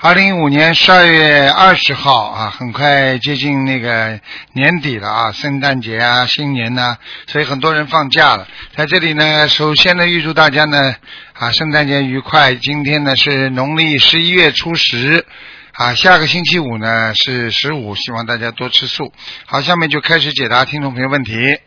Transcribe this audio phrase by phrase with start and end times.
[0.00, 4.20] 二零一五年十二月二十号啊，很快接近那个
[4.52, 6.96] 年底了啊，圣诞节啊，新年呐、
[7.26, 8.46] 所以很多人放假了。
[8.76, 10.94] 在这里呢，首先呢，预祝大家呢
[11.32, 12.54] 啊，圣诞节愉快。
[12.54, 15.26] 今天呢是农历十一月初十。
[15.72, 19.12] 啊，下个星期五呢是十五，希望大家多吃素。
[19.46, 21.58] 好，下面就开始解答听众朋友问题。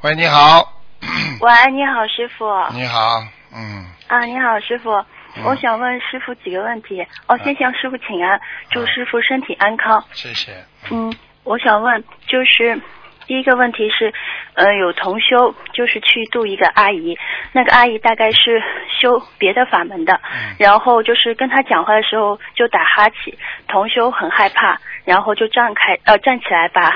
[0.00, 2.44] 喂，你好，喂，你好，师傅。
[2.76, 5.04] 你好，嗯，啊，你好，师傅。
[5.44, 7.06] 我想问师傅几个问题。
[7.26, 8.38] 哦，先向师傅请安，
[8.70, 10.04] 祝师傅身体安康。
[10.12, 10.52] 谢谢。
[10.90, 11.14] 嗯，
[11.44, 12.78] 我想问，就是
[13.26, 14.12] 第一个问题是，
[14.54, 17.16] 呃，有同修就是去度一个阿姨，
[17.52, 18.62] 那个阿姨大概是
[19.00, 20.20] 修别的法门的，
[20.58, 23.34] 然后就是跟她讲话的时候就打哈欠，
[23.68, 26.92] 同修很害怕，然后就站开呃站起来把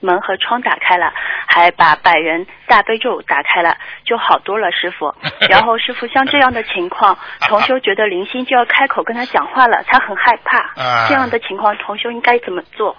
[0.00, 1.12] 门和窗打开了，
[1.46, 5.14] 还把百人大悲咒打开了，就好多了，师傅。
[5.48, 7.16] 然后师傅像这样的情况，
[7.48, 10.58] 同修觉得灵性就要开口跟他讲话了，他很害怕。
[10.82, 12.96] 啊这样的情况，同修应该怎么做？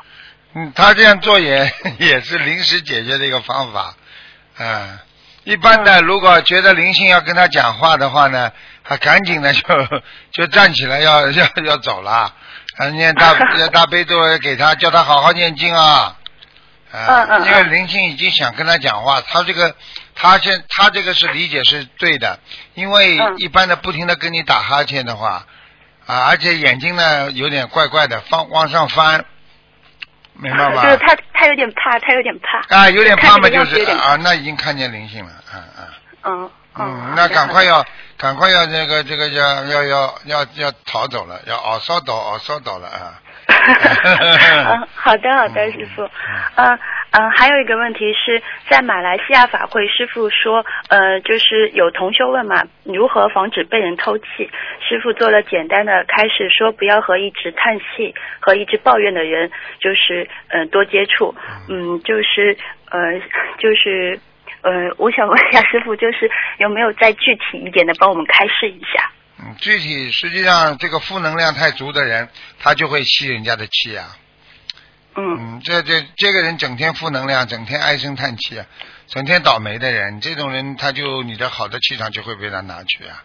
[0.55, 3.95] 嗯，他这样做也 也是临时解决的一个方法，
[4.59, 4.99] 嗯，
[5.43, 8.51] 一般的如果觉得灵性要跟他讲话的话呢，
[8.83, 9.61] 他赶紧的 就
[10.31, 12.33] 就站起来要 要要走了，
[12.77, 16.17] 啊，念大要大悲咒给他，叫他好好念经啊，
[16.91, 19.75] 啊，因为灵性已经想跟他讲话，他这个
[20.13, 22.39] 他现他这个是理解是对的，
[22.75, 23.35] 因为嗯。
[23.39, 25.47] 一般的不停的跟你打哈欠的话，
[26.05, 29.25] 啊，而且眼睛呢有点怪怪的，翻往上翻，
[30.35, 30.81] 明白吗？
[30.83, 32.75] 就是他他有点怕，他有点怕。
[32.75, 35.87] 啊，有点怕嘛，就是啊，那已经看见灵性了，嗯嗯
[36.23, 37.85] 嗯嗯，那赶快要
[38.17, 43.21] 赶快要这个这个要要要要要逃走了，要熬烧倒熬烧倒了啊。
[43.53, 46.03] 嗯，好的好的，师傅。
[46.55, 46.79] 嗯
[47.15, 54.49] 嗯，还有一个问题是在马来西亚法会，师傅说，呃，就是有同修问嘛，如何防止被人偷气？
[54.79, 61.35] 师傅做了简单的开示，说不要和一直叹气和一直抱怨的人，就是呃多接触。
[61.69, 62.57] 嗯，就是
[62.89, 62.99] 呃
[63.59, 64.19] 就是
[64.63, 69.11] 呃，我想问一下师傅，就是有没有再具体一点的帮我们开示一下？
[69.39, 72.29] 嗯，具体实际上这个负能量太足的人，
[72.59, 74.17] 他就会吸人家的气啊。
[75.15, 78.65] 嗯嗯，这这这个人整天负能量，整天唉声叹气啊，
[79.07, 83.23] 整天倒霉的人，这种人他就你的好的气场就会被他拿去啊。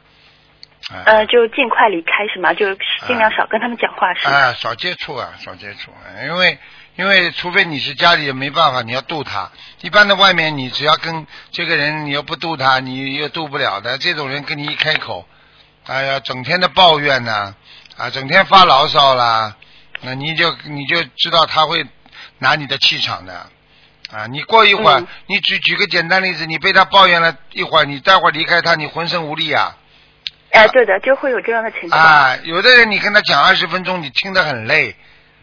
[0.91, 2.55] 啊呃，就尽快离开是吗？
[2.55, 2.75] 就
[3.07, 4.35] 尽量少跟他们讲话是吗？
[4.35, 6.59] 啊，少接触啊，少接触、啊，因为
[6.97, 9.51] 因为除非你是家里没办法，你要渡他。
[9.81, 13.99] 一般的外面，你只要跟这个人，你又不渡他，你又渡不了的。
[13.99, 15.27] 这种人跟你一开口，
[15.88, 17.54] 哎呀，整天的抱怨呐、
[17.97, 19.56] 啊，整天发牢骚啦，
[20.03, 21.84] 那你就你就知道他会
[22.38, 23.47] 拿你的气场的。
[24.12, 29.75] 啊，你过一会儿，嗯你举举个简单例子，你被他抱怨了一会儿，你待会儿离开他，你浑身无力啊。
[30.50, 31.98] 哎、对的，就会有这样的情况。
[31.98, 34.94] 啊，有的人你跟他讲二十分钟，你听得很累，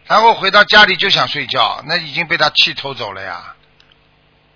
[0.06, 3.55] 然后回到家里就想睡觉，那已经被他气偷走了呀。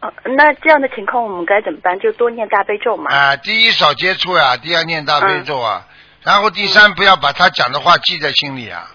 [0.01, 1.99] 呃那这样的情况我们该怎么办？
[1.99, 3.13] 就多念大悲咒嘛。
[3.13, 5.85] 啊，第一少接触呀，第二念大悲咒啊，
[6.23, 8.87] 然后第三不要把他讲的话记在心里啊，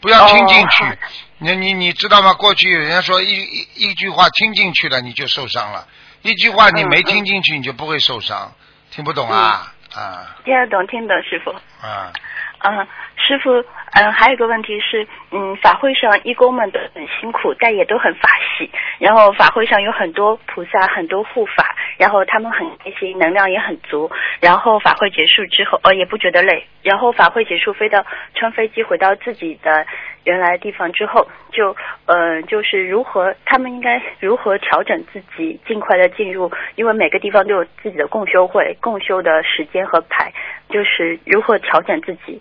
[0.00, 0.84] 不要听进去。
[0.84, 0.96] 哦
[1.44, 2.34] 你你你知道吗？
[2.34, 5.88] 过去人家说一一一句话听进去了你就受伤了，
[6.22, 8.52] 一句话你嗯没听进去你就不会受伤，
[8.92, 9.74] 听不懂啊？
[9.92, 11.50] 啊听得懂，听得懂，师傅。
[11.84, 12.12] 啊。
[12.58, 13.50] 啊，师傅，
[13.94, 18.70] 嗯，还有一个问题是，嗯，法会上义工们都很辛苦，但也都很法喜。
[18.98, 24.10] 然后法会上有很多菩萨，很多护法，然后他们很开心，能量也很足。
[24.40, 26.64] 然后法会结束之后，呃，也不觉得累。
[26.82, 28.02] 然后法会结束，飞到
[28.34, 29.84] 乘飞机回到自己的
[30.24, 40.32] 原来地方之后，就呃，就是如何他们应该如何调整自己，尽快的进入，因为每个地方都有自己的共修会、共修的时间和排，
[40.70, 42.40] 就是如何调整自己。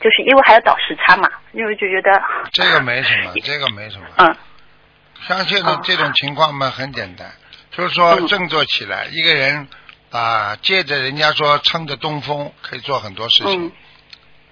[0.00, 2.22] 就是因为还要倒时差嘛，因为就觉得
[2.52, 4.06] 这个没什么，这个没什么。
[4.16, 4.36] 嗯
[5.26, 7.28] 像这种哦这种情况嘛，很简单，
[7.72, 9.66] 就是说嗯振作起来，一个人
[10.12, 13.66] 啊，借着人家说撑着东风，可以做很多事情。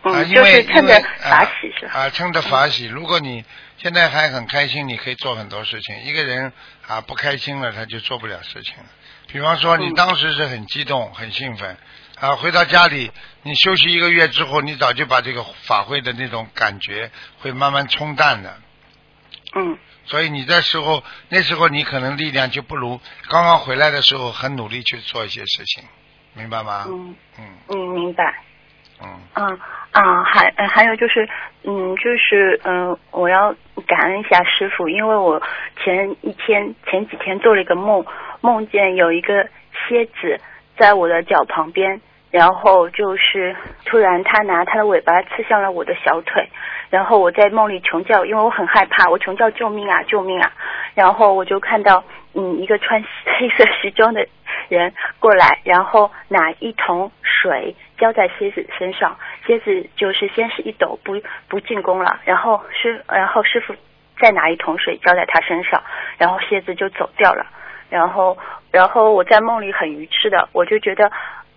[0.03, 1.93] 嗯啊，因为是趁着法喜是吧？
[1.95, 2.87] 啊，趁着法喜。
[2.87, 3.45] 如果你
[3.79, 6.01] 现在还很开心，你可以做很多事情。
[6.03, 6.53] 一个人
[6.89, 8.85] 啊不开心了，他就做不了事情了。
[9.29, 11.77] 比方说，你嗯当时是很激动、很兴奋，
[12.21, 13.11] 啊，回到家里，
[13.43, 18.57] 你休息一个月之后，你早就把这个法会的那种感觉会慢慢冲淡的。
[19.55, 25.83] 嗯所以你在时候那时候你可能力量就不如刚刚回来的时候很努力去做一些事情，
[26.35, 26.85] 明白吗？
[26.89, 28.43] 嗯嗯嗯，明白。
[29.03, 29.59] 嗯，嗯
[29.93, 31.29] 啊，还呃还有就是，
[31.65, 33.55] 嗯，就是嗯、呃我要
[33.87, 35.43] 感恩一下师傅，因为我
[35.83, 38.05] 前一天前几天做了一个梦，
[38.41, 39.49] 梦见有一个
[39.89, 40.41] 蝎子
[40.79, 42.01] 在我的脚旁边，
[42.31, 46.49] 然后就是突然他拿他的尾巴刺向了我的小腿，
[46.91, 50.53] 然后我在梦里穷叫，因为我很害怕，我穷叫救命啊救命啊，
[50.95, 53.03] 然后我就看到嗯一个穿
[53.39, 54.27] 黑色西装的
[54.69, 63.75] 人过来，然后拿一桶水浇在蝎子身上，蝎子就是先是一抖不不进攻了，然后师然后师傅
[64.19, 65.83] 再拿一桶水浇在他身上，
[66.19, 67.47] 然后蝎子就走掉了，
[67.89, 68.37] 然后
[68.77, 71.11] 然后我在梦里很愚痴的，我就觉得。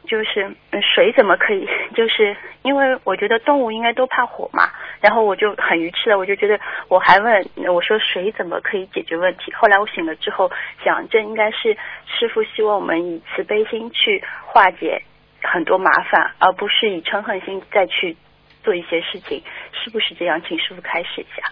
[0.07, 1.67] 就是嗯水怎么可以？
[1.93, 4.71] 就是因为我觉得动物应该都怕火嘛，
[5.01, 9.53] 然后我就很愚痴的，我就觉得我还问我说水怎么可以解决问题？
[9.53, 10.49] 后来我醒了之后
[10.83, 11.77] 想，这应该是
[12.07, 14.99] 师傅希望我们以慈悲心去化解
[15.43, 18.17] 很多麻烦，而不是以嗔恨心再去
[18.63, 19.43] 做一些事情，
[19.73, 20.41] 是不是这样？
[20.41, 21.43] 请师傅开始一下。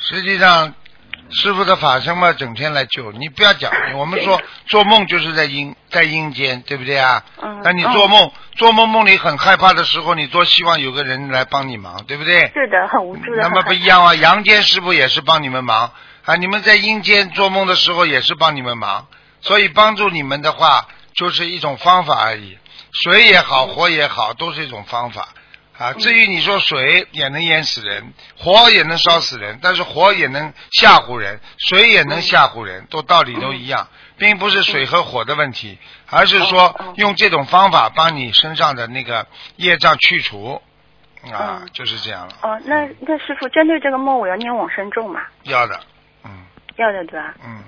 [0.00, 0.74] 实际上
[1.30, 3.72] 师傅的法身嘛，整天来救你，不要讲。
[3.96, 7.24] 我们说做梦就是在阴在阴间，对不对啊？
[7.42, 12.40] 嗯那你做梦、做梦梦里很害怕的时候，你多希望有个人来帮你忙，对不对？
[12.54, 13.42] 是的，很无助的。
[13.42, 15.92] 那么不一样啊，阳间师傅也是帮你们忙
[16.24, 19.06] 啊，你们在阴间做梦的时候也是帮你们忙，
[19.42, 22.56] 所以帮助你们的话就是一种方法而已，
[22.92, 25.28] 水也好，火也好，都是一种方法
[25.80, 25.92] 啊。
[25.94, 33.88] 至于你说水也能淹死人，火也能烧死人，但是火也能吓唬人，水也能吓唬人，都道理都一样，
[34.18, 35.78] 并不是水和火的问题，
[36.08, 40.60] 而是说用这种方法帮你身上的那个业障去除
[41.32, 42.34] 啊，嗯就是这样了。
[42.42, 45.22] 哦，那那师傅针对这个梦，我要念往生咒嘛？
[45.44, 45.80] 要的，
[46.24, 47.34] 嗯要的对吧？
[47.44, 47.62] 嗯，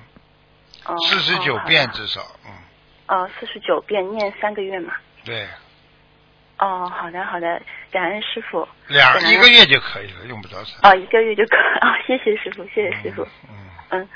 [0.87, 2.53] 哦，四十九遍至少，嗯，
[3.09, 4.95] 哦，四十九遍念三个月嘛。
[5.25, 5.47] 对，
[6.63, 7.61] 哦，好的好的，
[7.91, 8.67] 感恩师傅。
[8.87, 10.93] 两一个月就可以了，用不着三。
[10.93, 13.27] 哦，一个月就可哦，谢谢师傅，谢谢师傅。
[13.51, 13.59] 嗯，
[13.91, 14.09] 嗯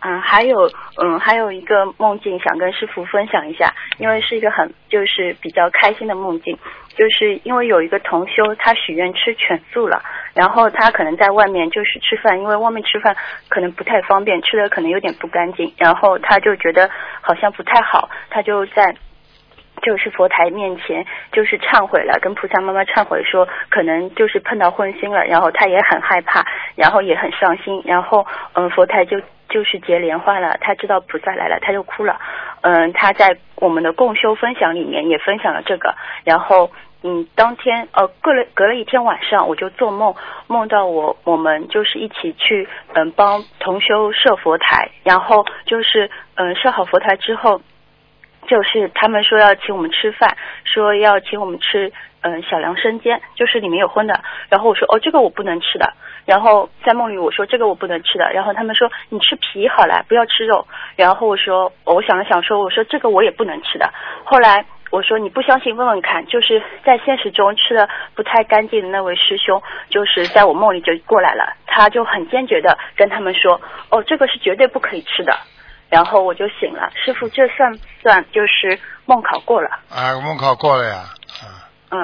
[0.00, 0.56] 嗯，还有
[1.02, 6.58] 嗯，还有一个梦境想跟师傅分享一下，因为是一个很就是比较开心的梦境，
[6.96, 10.02] 就是因为有一个同修他许愿吃全素了，
[10.32, 13.14] 然后他可能在外面就是吃饭，因为外面吃饭
[13.50, 16.88] 可能不太方便，吃的可能有点不干净，然后他就觉得
[17.20, 18.96] 好像不太好，他就在。
[19.82, 26.46] 就是佛台面前，就是忏悔了，跟菩萨妈妈忏悔说，可能就是碰到荤腥了，然后他也很害怕，
[26.76, 28.24] 然后也很伤心，然后
[28.54, 32.18] 嗯，佛台就就是结莲花了，他知道菩萨来了，他就哭了，
[32.62, 35.94] 嗯，他在我们的共修分享里面也分享了这个，
[36.24, 36.70] 然后
[37.02, 40.14] 嗯，当天呃隔了隔了一天晚上，我就做梦，
[40.46, 47.60] 梦到我我们就是一起去嗯帮同修设佛台，然后就是嗯设好佛台之后。
[48.52, 51.90] 就是他们说要请我们吃饭，说要请我们吃
[52.20, 54.20] 嗯小凉生煎，就是里面有荤的。
[54.50, 55.94] 然后我说哦这个我不能吃的。
[56.26, 58.30] 然后在梦里我说这个我不能吃的。
[58.34, 60.66] 然后他们说你吃皮好了，不要吃肉。
[60.96, 63.90] 然后我说我想了想说我说这个我也不能吃的。
[64.22, 75.32] 后来我说你不相信问问看，就是在现实中吃的不太干净的那位师兄，就是在我梦里就过来了，他就很坚决的跟他们说哦这个是绝对不可以吃的。
[75.92, 79.68] 然后我就醒了，师傅，这算不算就是梦考过了？
[79.90, 81.04] 啊，梦考过了呀，
[81.42, 82.00] 啊，嗯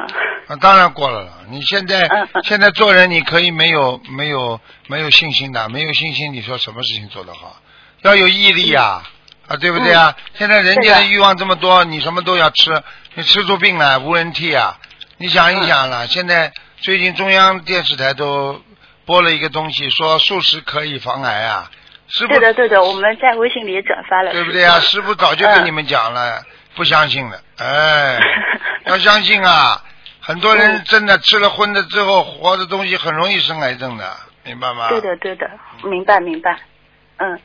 [0.47, 1.33] 啊，当然过了了。
[1.49, 7.57] 你现在、嗯嗯现在做人，你可以没有没有没有信心的，没有信心，你说什么事情做得好？
[8.03, 9.03] 要有毅力呀、
[9.49, 10.15] 啊，对不对啊？
[10.35, 12.83] 现在人家的欲望这么多，你什么都要吃，
[13.15, 14.79] 你吃出病来无人替啊！
[15.17, 18.63] 你想一想了，现在最近中央电视台都
[19.07, 21.71] 播了一个东西，说素食可以防癌啊，
[22.09, 24.81] 是不对的对的，我们在微信里也转发了，对不对啊？
[24.81, 26.43] 师傅早就跟你嗯们讲了，
[26.75, 28.19] 不相信了，哎，
[28.87, 29.83] 要相信啊！
[30.21, 34.05] 很多人嗯真的吃了荤的之后，活的东西很容易生癌症的，
[34.45, 34.89] 明白吗？
[34.91, 35.51] 对的对的，
[35.85, 36.59] 明白明白，
[37.19, 37.39] 嗯。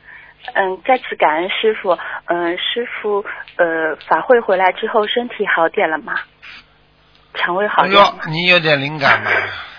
[0.55, 1.97] 嗯，再次感恩师傅。
[2.25, 3.23] 嗯，师傅，
[3.55, 6.15] 呃，法会回来之后身体好点了吗？
[7.33, 9.31] 肠胃好哎呦点了吗？，你有点灵感嘛？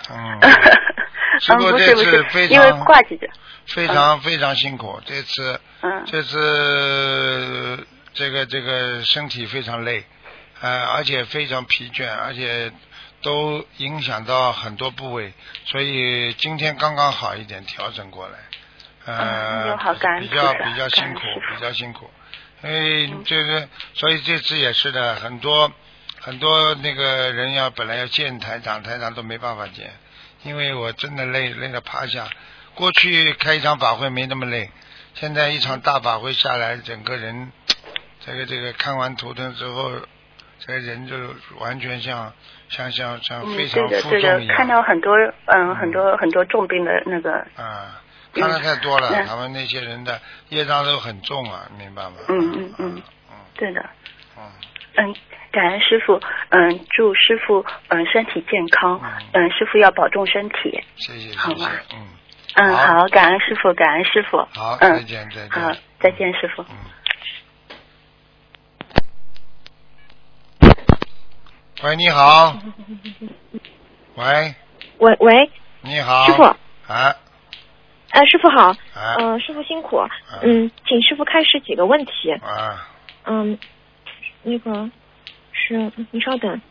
[0.09, 0.57] 嗯，师
[1.53, 3.01] 嗯，傅这不是不是次非，因为常挂。
[3.67, 6.03] 非常非常辛苦，这次嗯。
[6.05, 10.05] 这次这个这个身体非常累，
[10.61, 12.71] 呃，而且非常疲倦，而且
[13.23, 15.33] 都影响到很多部位，
[15.65, 18.37] 所以今天刚刚好一点，调整过来，
[19.05, 19.77] 嗯呃，
[20.19, 21.21] 比较比较辛苦
[21.55, 22.09] 比较辛苦，
[22.63, 25.71] 因为这个，所以这次也是的，很多
[26.21, 29.91] 很多那个人要本来要见台长，台长都没办法见，
[30.45, 32.27] 因为我真的累累得趴下。
[32.75, 34.69] 过去开一场法会没那么累，
[35.13, 37.51] 现在一场大法会下来，整个人
[38.25, 39.91] 这个这个看完图腾之后，
[40.59, 41.15] 这个人就
[41.59, 42.33] 完全像
[42.69, 44.53] 像像像嗯，非常对的对的。
[44.53, 48.01] 看到很多嗯很多很多重病的那个啊，
[48.33, 52.15] 看的太多了，嗯他们那些人的业障都很重啊，明白吗？
[52.27, 53.79] 嗯嗯嗯嗯对的。
[54.37, 54.43] 嗯
[54.97, 55.15] 嗯，
[55.55, 56.19] 感恩师傅，
[56.49, 58.99] 嗯，祝师傅嗯身体健康
[59.31, 60.83] 嗯，嗯，师傅要保重身体。
[60.97, 62.07] 谢谢好吗，嗯，
[62.55, 64.37] 嗯，好好，感恩师傅，感恩师傅。
[64.53, 65.49] 好，再嗯，见再见。
[65.51, 65.71] 好，
[66.01, 66.61] 再见，师傅。
[66.63, 66.75] 嗯。
[71.83, 72.57] 喂，你好。
[74.15, 74.55] 喂，
[74.97, 76.25] 喂喂，你好。
[76.25, 77.15] 师傅，啊
[78.11, 80.01] 呃，师傅好，啊嗯、师傅辛苦，
[80.41, 82.89] 嗯，请师傅开始几个问题，啊！
[83.25, 83.57] 嗯，
[84.43, 84.89] 那个
[85.55, 86.61] 是，您稍等，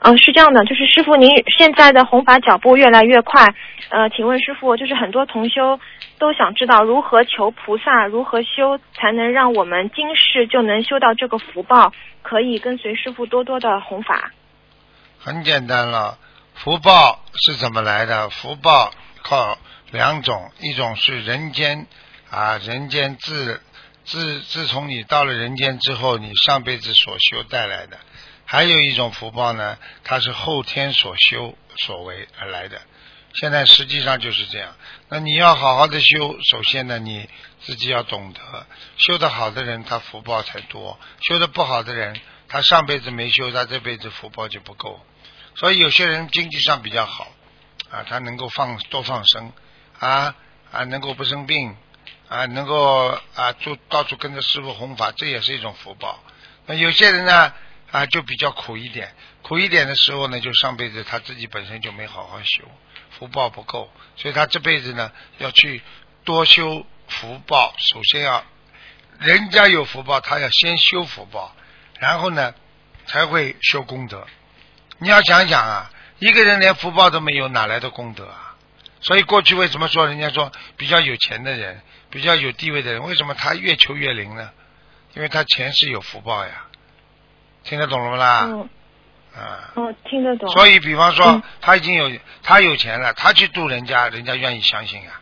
[0.00, 3.46] 嗯，是这样的，就是师傅您现在的弘法脚步越来越快，
[3.90, 5.78] 呃，请问师傅，就是很多同修
[6.18, 14.32] 都想知道如何求菩萨，如何修才能让我们今世就能修到这个福报，可以跟随师傅多多的弘法。
[15.20, 16.18] 很简单了，
[16.54, 18.28] 福报是怎么来的？
[18.30, 18.90] 福报
[19.22, 19.56] 靠
[19.92, 21.86] 两种，一种是人间
[22.28, 23.60] 啊，人间自
[24.04, 27.96] 自自从你到了人间之后，你上辈子所修带来的；
[28.44, 32.80] 还有一种福报呢，它是后天所修所为而来的。
[33.34, 34.76] 现在实际上就是这样。
[35.08, 37.28] 那你要好好的修，首先呢，你
[37.62, 38.66] 自己要懂得，
[38.98, 45.00] 修得好的人他福报才多，修得不好的人，他上辈子没修，他这辈子福报就不够。
[45.54, 47.32] 所以有些人经济上比较好
[47.90, 49.52] 啊，他能够放多放生
[49.98, 50.34] 啊
[50.70, 51.74] 啊，能够不生病
[52.32, 56.18] 啊，能够啊就到处跟着师傅弘法，这也是一种福报。
[56.64, 57.52] 那有些人呢
[57.90, 62.64] 啊就比较苦一点，苦一点的时候呢，就上辈子他自己本身就没好好修，
[63.10, 65.82] 福报不够，所以他这辈子呢要去
[66.24, 67.74] 多修福报。
[67.76, 68.42] 首先要
[69.18, 71.54] 人家有福报，他要先修福报，
[71.98, 72.54] 然后呢
[73.04, 74.26] 才会修功德。
[74.96, 78.56] 你要想想啊，一个人连福报都没有，哪来的功德啊？
[79.02, 81.82] 所以过去为什么说人家说比较有钱的人、
[82.12, 84.50] 比较有地位的人，为什么他越求越灵呢？
[85.14, 86.66] 因为他前世有福报呀，
[87.64, 88.40] 听得懂了吗啦？
[88.48, 88.68] 嗯，
[89.34, 90.48] 啊，哦，听得懂。
[90.50, 95.20] 所以比方说嗯他已经有他有钱了，他去度人家，人家愿意相信啊。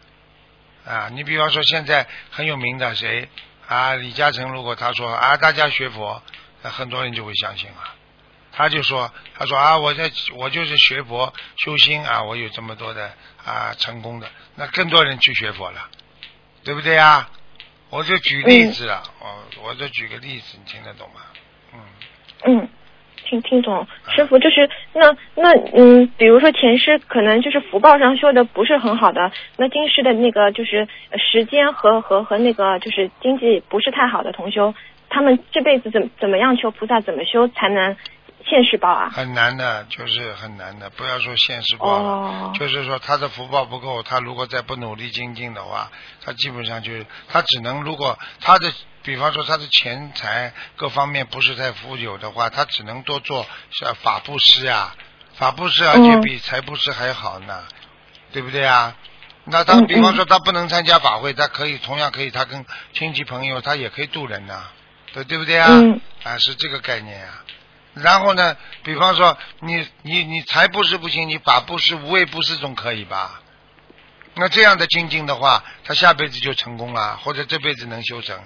[0.87, 3.29] 啊，你比方说现在很有名的谁
[3.69, 6.23] 啊，李嘉诚，如果他说啊，大家学佛，
[6.63, 7.95] 那很多人就会相信了。
[8.53, 13.13] 他就说，他说啊，我在我就是学佛修心啊，我有这么多的
[13.45, 15.89] 啊成功的，那更多人去学佛了，
[16.65, 17.29] 对不对呀？
[17.91, 21.21] 我就举例子啊，我我就举个例子，你听得懂吗？
[21.75, 21.81] 嗯，
[22.45, 22.69] 嗯，
[23.25, 34.73] 听听懂，师傅就是那那嗯，比如说前世可能就是福报上修的不是很好的，那今世的那个就是呃时间和和和那个就是经济不是太好的同修，
[35.09, 37.97] 他们这辈子怎怎么样求菩萨怎么修才能
[38.45, 39.11] 现世报啊？
[39.13, 40.89] 很难的，就是很难的。
[40.91, 45.91] 不要说现实报了，哦就是说他的福报不够，他如果再不努力精进的话，
[46.25, 54.95] 他基本上就是他只能如果他的，比方说他的钱财各方面不是太富有的话，他只能多做像法布施啊，
[55.35, 57.65] 法布施而且嗯比财布施还好呢，
[58.33, 58.97] 对不对啊？
[59.45, 64.65] 那他嗯比方嗯说他不能参加法会，他可以同样可以，他跟亲戚朋友他也可以渡人呐、
[65.13, 65.69] 对对不对啊？
[65.71, 67.43] 嗯啊，是这个概念啊。
[68.03, 73.41] 然后呢，比方说你你你财布施不行，你法布施、无畏布施总可以吧？
[74.35, 78.39] 那这样的精进的话，他下辈子就成功了，或者这辈子能修成。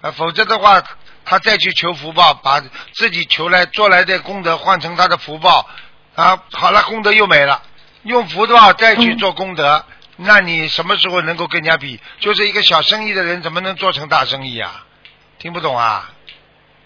[0.00, 0.82] 啊，否则的话，
[1.24, 2.60] 他再去求福报，把
[2.92, 5.68] 自己求来做来的功德换成他的福报，
[6.14, 7.62] 啊，好了，功德又没了，
[8.02, 9.84] 用福报再去做功德，
[10.16, 12.00] 那你什么时候能够跟人家比？
[12.20, 14.84] 就是一个小生意的人，怎么能做成大生意啊？
[15.38, 16.10] 听不懂啊？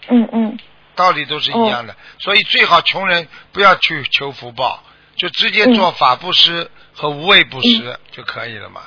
[0.07, 0.57] 嗯嗯
[0.99, 4.83] 道理都是一样的，所以最好穷人不要去求福报，
[5.15, 8.81] 就直接做法布施和无畏布施就可以了嘛。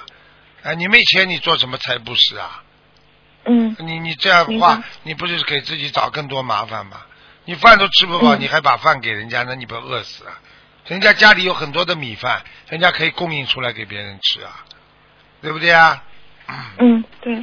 [0.62, 2.62] 哎，你没钱，你做什么财布施啊？
[3.46, 7.00] 嗯你你这样的话，你不是给自己找更多麻烦吗？
[7.46, 10.38] 你饭都吃不饱，嗯你还把饭给人家，那你不饿死啊？
[10.86, 14.62] 人家家里有很多的米饭，人家可以供应出来给别人吃啊，
[15.40, 16.04] 对不对啊？
[16.78, 17.42] 嗯对。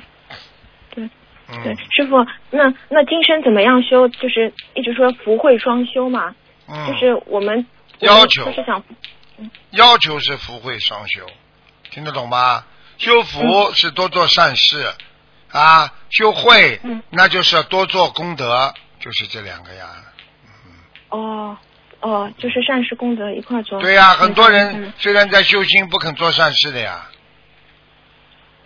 [1.64, 4.08] 对，嗯师傅，那那今生怎么样修？
[4.08, 6.36] 就是一直说福慧双修嘛，
[6.68, 7.66] 嗯，就是我们
[8.00, 8.84] 要求们就是想
[9.72, 11.26] 要求是福慧双修，
[11.92, 12.64] 听得懂吗？
[12.98, 14.94] 修福是多做善事、
[15.52, 19.88] 啊，修慧、嗯那就是要多做功德，就是这两个呀。
[21.10, 21.58] 哦
[22.02, 23.82] 哦，就是善事功德一块做。
[23.82, 27.10] 对呀、很多嗯人虽然在修心，不肯做善事的呀。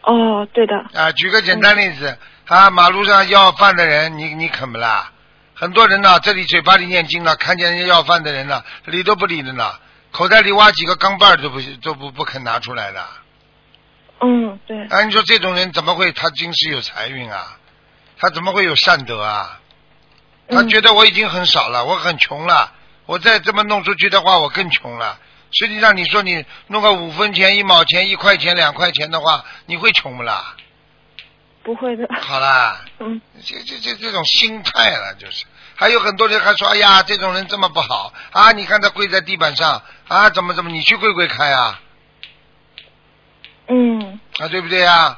[0.01, 5.11] 哦，对的，啊，举个简单例子，啊，马路上要饭的人，你你肯不啦？
[5.55, 9.79] 很多人呢，这里嘴巴里念经呢，看见人家要饭的人呢，理都不理的呢，
[10.11, 13.05] 口袋里挖几个钢镚儿都不都不不肯拿出来的。
[14.19, 17.57] 嗯，对，啊，你说这种人怎么会他今世有财运啊？
[18.17, 19.59] 他怎么会有善德啊？
[20.49, 22.73] 他嗯觉得我已经很少了，我很穷了，
[23.05, 25.17] 我再这么弄出去的话，我更穷了。
[25.51, 30.55] 实际上，你说你弄个五分钱、一毛钱、一块钱、两块钱的话，你会穷不啦？
[31.63, 35.45] 不会的，好啦，嗯这这这这种心态了，就是。
[35.75, 38.51] 还有很多人还说，哎呀，这种人这么不好啊！
[38.51, 41.81] 你看他跪在地板上啊，怎么怎么，你去跪跪看啊，
[43.67, 45.17] 嗯，啊，对不对呀？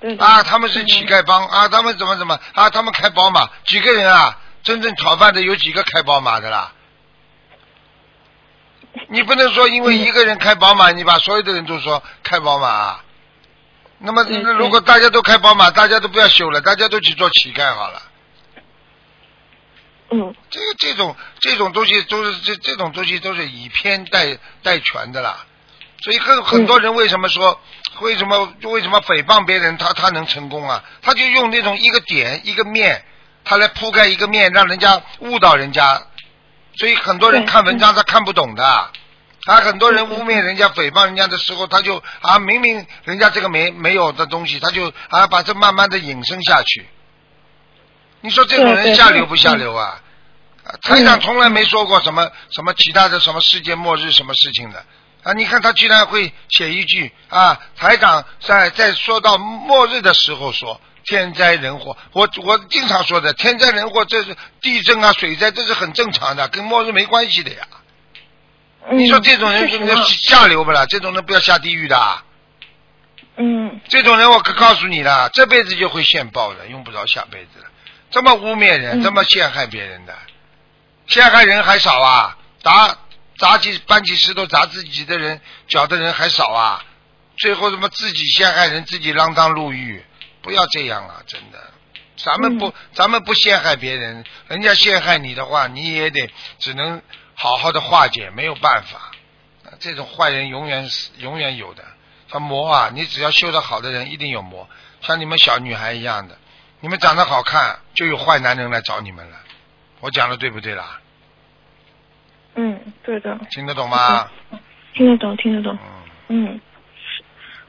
[0.00, 0.24] 对的。
[0.24, 4.38] 啊，他们是乞丐帮啊，他们怎么怎么啊，他们开宝马，几个人啊？
[4.62, 6.72] 真正讨饭的有几个开宝马的啦？
[9.08, 13.03] 你不能说因为一个人开宝马，你把所有的人都说开宝马啊。
[14.04, 14.22] 那么
[14.58, 18.02] 如果大家都开宝马，大家都不要修了，大家都去做乞丐好了。
[20.10, 25.44] 嗯这个这种这种东西都是这这种东西都是以偏代代全的啦。
[26.02, 27.58] 所以很很多人为什么说、
[28.00, 30.84] 为什么为什么诽谤别人他他能成功啊？
[31.00, 33.02] 他就用那种一个点一个面，
[33.42, 36.02] 他来铺盖一个面，让人家误导人家。
[36.76, 38.90] 所以很多人看文章他看不懂的。
[39.46, 46.88] 啊，很多人污蔑人家、诽谤人家的时候，他就啊，明明人家这个没没有的东西，他就啊，把这慢慢的引申下去。
[48.20, 50.00] 你说这种人下流不下流啊？
[50.64, 54.82] 啊台长从来没说过什么什么其他的什么世界末日什么事情的
[55.22, 55.34] 啊！
[55.34, 67.66] 你看他居然会写一句啊，台长在在说到末日的时候说天灾人祸，我我经常说的天灾人祸，这是地震啊水灾，这是很正常的，跟末日没关系的呀。
[68.88, 70.84] 嗯，你说这种人就确实嘛下流不啦？
[70.86, 72.24] 这种人不要下地狱的啊。
[73.36, 77.66] 嗯这种人我可告诉你了，这辈子就会现报的，用不着下辈子了。
[78.10, 80.14] 这么污蔑人，嗯这么陷害别人的，
[81.06, 82.38] 陷害人还少啊？
[82.62, 82.96] 砸
[83.36, 86.84] 砸起搬起石头砸自己的人脚的人还少啊？
[87.36, 90.04] 最后什么自己陷害人，自己锒铛入狱，
[90.40, 91.20] 不要这样啊！
[91.26, 91.58] 真的，
[92.16, 96.30] 咱们不，咱们不陷害别人，人家陷害你的话，你也得
[96.60, 97.02] 只能
[97.34, 98.98] 好好的化解，没有办法。
[99.64, 101.82] 啊这种坏人永远是永远有的。
[102.28, 104.68] 他魔啊，你只要修得好的人一定有魔，
[105.00, 106.36] 像你们小女孩一样的，
[106.80, 109.36] 你们长得好看，就有坏男人来找你们了。
[110.00, 111.00] 我讲的对不对啦？
[112.56, 114.30] 嗯，对的，听得懂吗？
[114.94, 115.76] 听得懂，听得懂。
[116.28, 116.60] 嗯，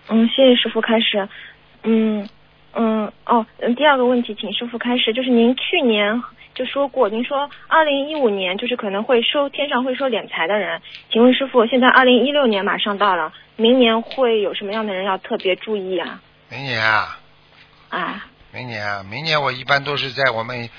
[0.09, 1.27] 嗯，谢谢师傅开始。
[1.83, 2.27] 嗯
[2.73, 6.21] 嗯哦，嗯，第二个问题，请师傅开始，就是您去年
[6.55, 16.21] 就说过，您说二零一五年就是可能会收天上会收敛财的人，请问师傅，现在二零一六年马上到了，明年会有什么样的人要特别注意啊？
[16.49, 17.19] 明年啊，
[17.89, 20.69] 啊，明年啊，明年我一般都是在我们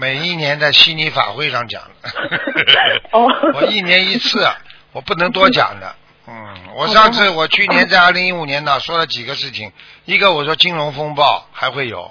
[0.00, 2.10] 每一年的悉尼法会上讲的。
[3.12, 4.44] 哦我一年一次，
[4.92, 5.94] 我不能多讲的。
[6.26, 9.70] 嗯，我上次我去年在二零一五年呢说了几个事情，
[10.04, 12.10] 一个我说金融风暴还会有，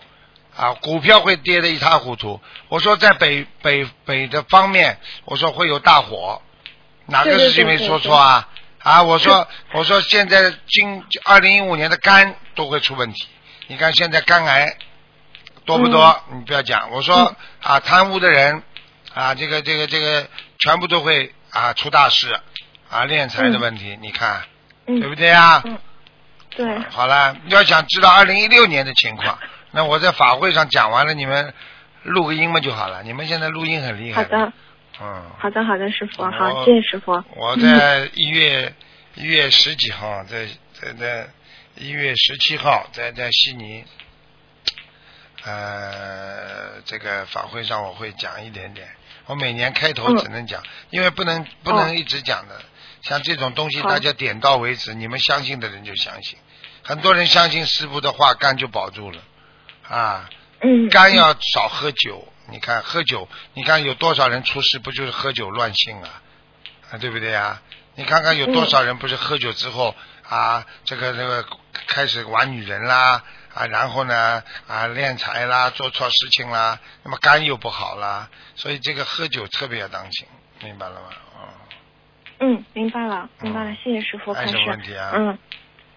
[0.56, 2.40] 啊，股票会跌得一塌糊涂。
[2.70, 6.42] 我说在北北北的方面，我说会有大火，
[7.08, 8.48] 哪个事情没说错啊？
[8.80, 13.28] 啊，我说我说现在今二零一五年的肝都会出问题，
[13.68, 14.78] 你看现在肝癌
[15.66, 16.24] 多不多？
[16.34, 17.36] 你不要讲，我说、嗯。
[17.62, 18.62] 啊贪污的人
[19.14, 20.28] 啊这个这个这个
[20.60, 22.40] 全部都会啊出大事。
[22.88, 24.44] 啊敛财的问题，你看
[24.86, 25.62] 嗯，对不对啊？
[25.66, 25.80] 嗯，
[26.56, 29.38] 对，好了，要想知道二零一六年的情况，
[29.76, 31.54] 那我在法会上讲完了，你们
[32.04, 33.04] 录个音嘛就好了。
[33.04, 34.54] 你们现在录音很厉害好的，
[35.02, 37.22] 嗯，好的，好的，师傅，好，谢谢师傅。
[37.36, 38.74] 我在一月
[39.16, 40.48] 一月十几号，在
[40.80, 41.28] 在在
[41.76, 43.84] 一月十七号，在在悉尼，
[45.44, 48.88] 呃，这个法会上我会讲一点点。
[49.26, 52.62] 我每年开头嗯只能讲，因为不能不哦能一直讲的。
[53.02, 56.40] 像这种东西，大家点到为止，你们相信的人就相信。
[56.82, 59.22] 很多人相信师傅的话，肝就保住了
[59.90, 60.30] 啊。
[60.62, 66.22] 嗯，肝要少喝酒，你看喝酒，你看有多少人出事，不就是喝酒乱性啊？
[66.92, 67.62] 啊，对不对啊？
[67.96, 69.96] 你看看有多少人不是喝酒之后、
[70.28, 71.46] 啊，这个这个
[71.88, 80.28] 开始玩女人啦啊，然后呢啊敛财啦，做错事情啦，那么肝又不好啦，所以这个喝酒特别要当心，
[80.62, 81.10] 明白了吗？
[82.40, 84.82] 嗯，嗯，明白了，明白了，谢谢师傅开始还有什么问。
[84.82, 85.12] 题啊？
[85.14, 85.38] 嗯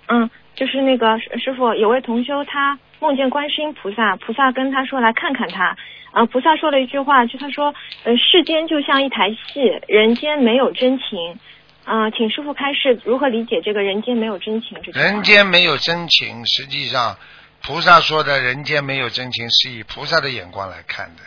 [0.08, 5.76] 嗯，就是那个师师傅有位同修他梦见观世音菩萨，菩萨跟他说来看看他，
[6.10, 11.38] 啊、菩萨说了一句话，就他说，呃，世间就像一台戏，人间没有真情。
[11.84, 15.00] 啊、请师傅开示如何理解这个人间没有真情这句话。
[15.00, 17.16] 人间没有真情，实际上
[17.62, 21.22] 菩萨说的人间没有真情是以菩萨的眼光来看的，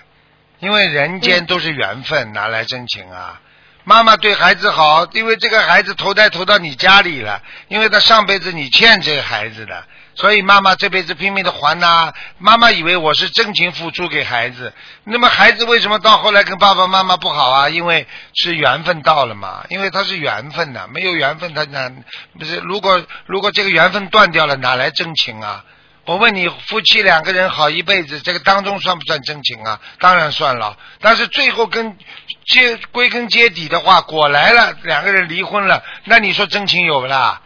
[0.59, 3.41] 因为人间都是缘分，哪来真情啊？
[3.83, 9.83] 妈妈对孩子好，因为这个孩子投胎投到你家里了，因为他上辈子你欠这个孩子的，
[10.15, 14.71] 所以妈妈这辈子拼命的还呐、妈妈以为我是真情付出给孩子，
[15.03, 17.69] 那么孩子为什么到后来跟爸爸妈妈不好啊？
[17.69, 21.91] 因为是缘分到了嘛，因为他是缘分呐、没有缘分他哪
[22.37, 22.57] 不是？
[22.57, 25.63] 如果如果这个缘分断掉了，哪来真情啊？
[26.11, 29.79] 我问你，夫妻两个人好一辈子，这个当中算不算真情啊？
[29.97, 30.77] 当然算了。
[30.99, 31.97] 但是最后跟
[32.45, 37.41] 结归根结底的话，果来了，两个人离婚了，那你说真情有不啦？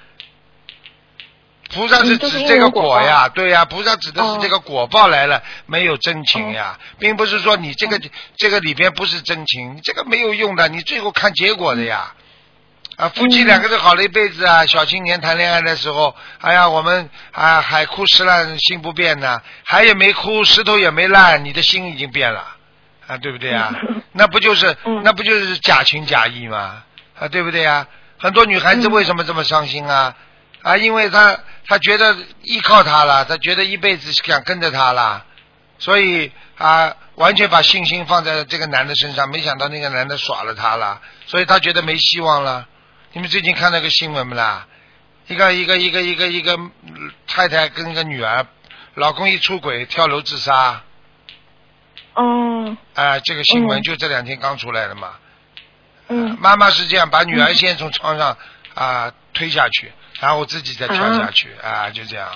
[1.72, 8.02] 菩萨是指这个果呀，对呀，菩萨指的是哦这个果报来了，没有真情呀，并不是说你这个
[8.36, 12.16] 这个里边不是真情，这个没有用的，你最后看结果的呀。
[12.98, 22.56] 啊，夫妻嗯两个人好了一辈子啊，小青年谈恋爱的时候，哎呀，我们啊海枯石烂心不变呐，海也没枯，石头也没烂，你的心已经变了，
[23.08, 23.74] 啊，对不对啊？
[24.14, 26.84] 那不就是嗯那不就是假情假意吗？
[27.20, 27.86] 啊，对不对啊？
[28.18, 30.16] 很多女孩子嗯为什么这么伤心啊？
[30.62, 35.26] 啊，因为她她觉得依靠他了，她觉得一辈子想跟着他了，
[35.80, 42.66] 所以啊，完全把信心放在这个男的身上，没想到那个男的耍了她了，所以她觉得没希望了。
[43.16, 44.68] 你们最近看那个新闻不啦？
[45.28, 48.46] 一个一个一个一个一个嗯太太跟一个女儿，
[48.96, 50.82] 老公一出轨跳楼自杀，
[52.16, 53.84] 哦，啊、这个新闻嗯。
[53.84, 55.12] 就这两天刚出来的嘛。
[56.10, 58.38] 嗯，妈妈是这样，把女儿先从床上
[58.74, 61.90] 啊、推下去，然后自己再跳下去啊。
[61.92, 62.30] 就这样，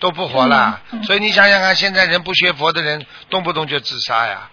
[0.00, 0.80] 都不活了。
[0.90, 1.04] 嗯嗯。
[1.04, 4.50] 所以你想想看，现在人不学佛的人，动不动就自杀呀。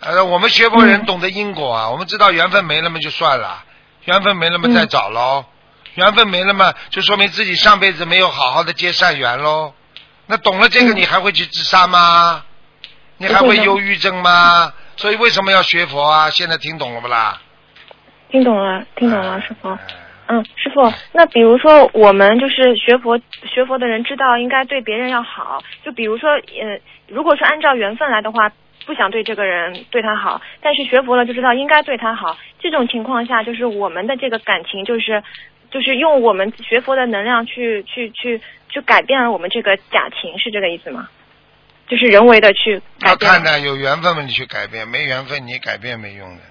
[0.00, 1.06] 呃，我们学佛人嗯。
[1.06, 3.64] 懂得因果啊，我们知道缘分没了嘛就算了，
[4.04, 5.44] 缘分没了嘛嗯再找喽，
[5.94, 9.72] 缘分没了嘛就说明自己上辈子没有好好的结善缘喽。
[10.26, 12.44] 那懂了这个，嗯你还会去自杀吗？
[13.18, 14.72] 你还会忧郁症吗？
[14.96, 16.30] 所以为什么要学佛啊？
[16.30, 17.40] 现在听懂了不啦？
[18.30, 19.68] 听懂了，听懂了，哎师傅。
[19.70, 19.78] 哎
[20.26, 25.62] 嗯，师傅，那比如说我们就是学佛学佛的人，知道应该对别人要好。
[25.84, 28.50] 就比如说，呃，如果是按照缘分来的话，
[28.86, 32.36] 不想对这个人对他好，但是学佛了就知道应该对他好。
[32.60, 35.22] 这种情况下，就是我们的这个感情，就是
[35.70, 41.08] 就是用我们学佛的能量去去去去改变了我们这个假情，是这个意思吗？
[41.86, 43.30] 就是人为的去改变。
[43.30, 46.42] 要看的，有缘分嘛，你去改变；没缘分，你改变没用的。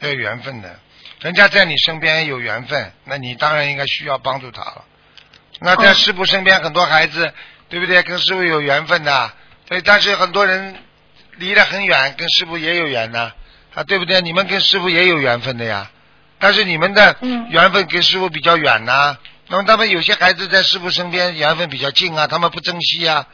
[0.00, 0.78] 要有缘分的，
[1.20, 4.84] 人家在你身边有缘分，那你当然应该需要帮助他了。
[5.60, 7.32] 那在哦师傅身边，很多孩子，
[7.68, 8.02] 对不对？
[8.02, 9.30] 跟师傅有缘分的，
[9.68, 10.74] 对，但是很多人
[11.36, 13.32] 离得很远，跟师傅也有缘呐，
[13.74, 14.20] 啊，对不对？
[14.20, 15.90] 你们跟师傅也有缘分的呀，
[16.38, 17.48] 但是你们的嗯。
[17.50, 19.16] 缘分跟师傅比较远呐、
[19.48, 23.26] 那么他们有些孩子在师傅身边缘分比较近啊，他们不珍惜啊，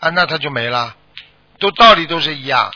[0.00, 0.94] 啊，那他就没了。
[1.58, 2.72] 都道理都是一样。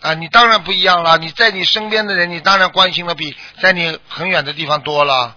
[0.00, 1.18] 啊，你当然不一样了。
[1.18, 5.36] 你在你身边的人，你当然关心的比在你很远的地方多了，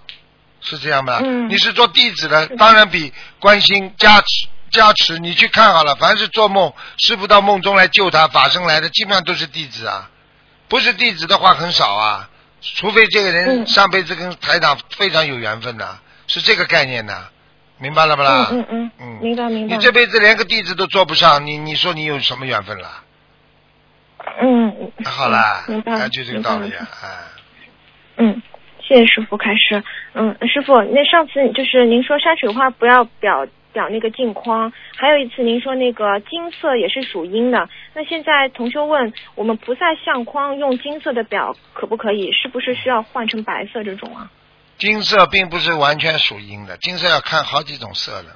[0.62, 1.20] 是这样吧？
[1.24, 1.48] 嗯。
[1.50, 5.18] 你是做弟子的当然比关心加持加持。
[5.18, 10.12] 你去看好了，凡是做梦师傅到梦中来救他，法身来的，基本上都是弟子啊。
[10.68, 12.30] 不是弟子的话很少啊，
[12.62, 17.30] 除非这个人嗯上辈子跟台长非常有缘分的，是这个概念的，
[17.80, 18.50] 明白了不啦？
[18.52, 19.76] 嗯嗯嗯，嗯明白明白。
[19.76, 22.90] 你这辈子连个弟子都做不上，你你说你有什么缘分了？
[24.42, 27.08] 嗯，好啦，明白就这个道理啊，啊，
[28.18, 28.42] 嗯，
[28.82, 29.84] 谢谢师傅开示。
[30.14, 37.68] 嗯，师傅，那上次就是您说山水画不要裱裱那个镜框，还有一次您说那个金色也是属阴的。
[37.94, 42.32] 那现在同修问，我们菩萨相框用金色的表可不可以？
[42.32, 44.32] 是不是需要换成白色这种啊？
[44.78, 48.36] 金色并不是完全属阴的，金色要看好几种色的。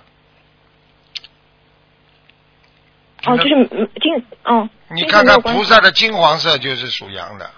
[3.25, 7.51] 哦，就是嗯金哦，你看看菩萨的金黄色就是属阳的，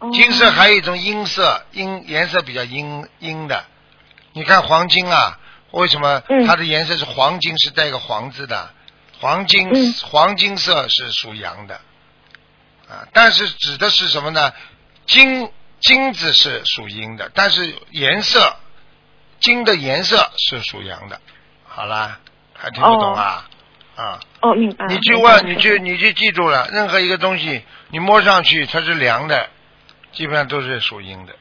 [0.00, 3.64] 哦金色还有一种阴色，阴颜色比较阴阴的。
[4.34, 5.40] 你看黄金啊，
[5.76, 8.70] 为什么嗯它的颜色是黄金，是带个黄字的？
[9.20, 11.74] 黄金、嗯黄金色是属阳的，
[12.88, 14.52] 啊，但是指的是什么呢？
[15.06, 18.56] 金金子是属阴的，但是颜色
[19.40, 21.20] 金的颜色是属阳的。
[21.66, 22.20] 好啦，
[22.54, 23.48] 还听不懂啊？
[23.96, 24.86] 啊，哦，明白。
[24.86, 29.48] 你去问，你去，你去记住了，任何一个东西你摸上去它是凉的，
[30.12, 31.36] 基本上都是属阴的。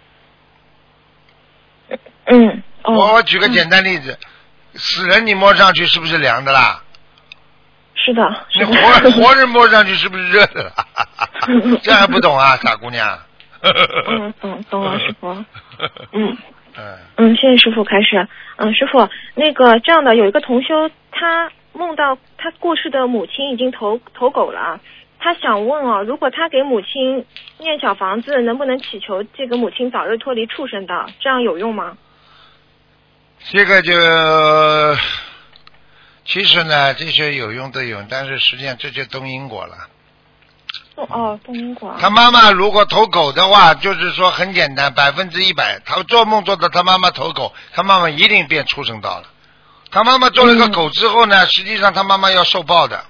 [2.27, 4.17] 嗯，哦，我我举个简单例子，
[4.75, 6.81] 死人你摸上去是不是凉的啦？
[7.95, 9.11] 是的，你是的。
[9.11, 10.71] 活 活人摸上去是不是热的啦？
[11.81, 13.17] 这还不懂啊，傻姑娘。
[14.07, 15.31] 嗯，懂懂了，师傅。
[16.13, 16.37] 嗯
[16.77, 18.27] 嗯嗯，谢谢师傅开始。
[18.57, 24.79] 嗯，师傅，那个这样的有一个同修，他梦到他过世的母亲已经投投狗了啊。
[25.17, 27.25] 他想问哦，如果他给母亲
[27.57, 31.07] 念小房子，能不能祈求这个母亲早日脱离畜生道？
[31.19, 31.97] 这样有用吗？
[33.51, 33.93] 这个就
[36.25, 39.75] 其实呢，这些有用都有用，但是实际上这就动因果了。
[40.95, 41.97] 哦哦，动因果啊。
[42.01, 49.29] 他妈妈如果投狗的话，就是说很简单，百分之一百，他做梦做到他妈妈投狗，他妈妈一定变畜生道了。
[49.91, 53.05] 他妈妈做了个狗之后呢，实际上他妈妈要受报的。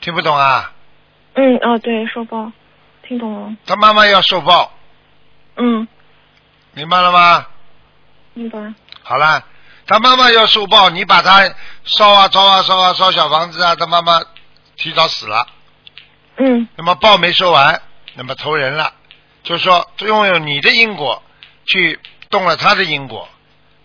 [0.00, 0.72] 听不懂啊？
[1.34, 2.50] 嗯哦，对，受报，
[3.06, 3.54] 听懂了。
[3.66, 4.72] 他妈妈要受报，
[5.56, 5.86] 嗯，
[6.72, 7.46] 明白了吗？
[8.34, 8.58] 明白。
[9.02, 9.44] 好了，
[9.86, 11.52] 他妈妈要受报，你把他
[11.84, 14.20] 烧啊烧啊烧啊烧小房子啊，他妈妈
[14.76, 15.46] 提早死了，
[16.36, 17.82] 嗯那么报没收完，
[18.14, 18.92] 那么投人了，
[19.42, 21.22] 就是说用用你的因果
[21.66, 23.28] 去动了他的因果，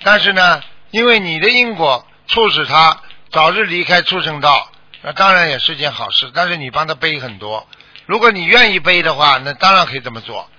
[0.04, 7.68] 但是呢，因为你的因果促使他早日离开畜生道，那当然也是件好事，但是你帮他背很多，
[8.06, 10.50] 如果你愿意背的话，那当然可以这么做。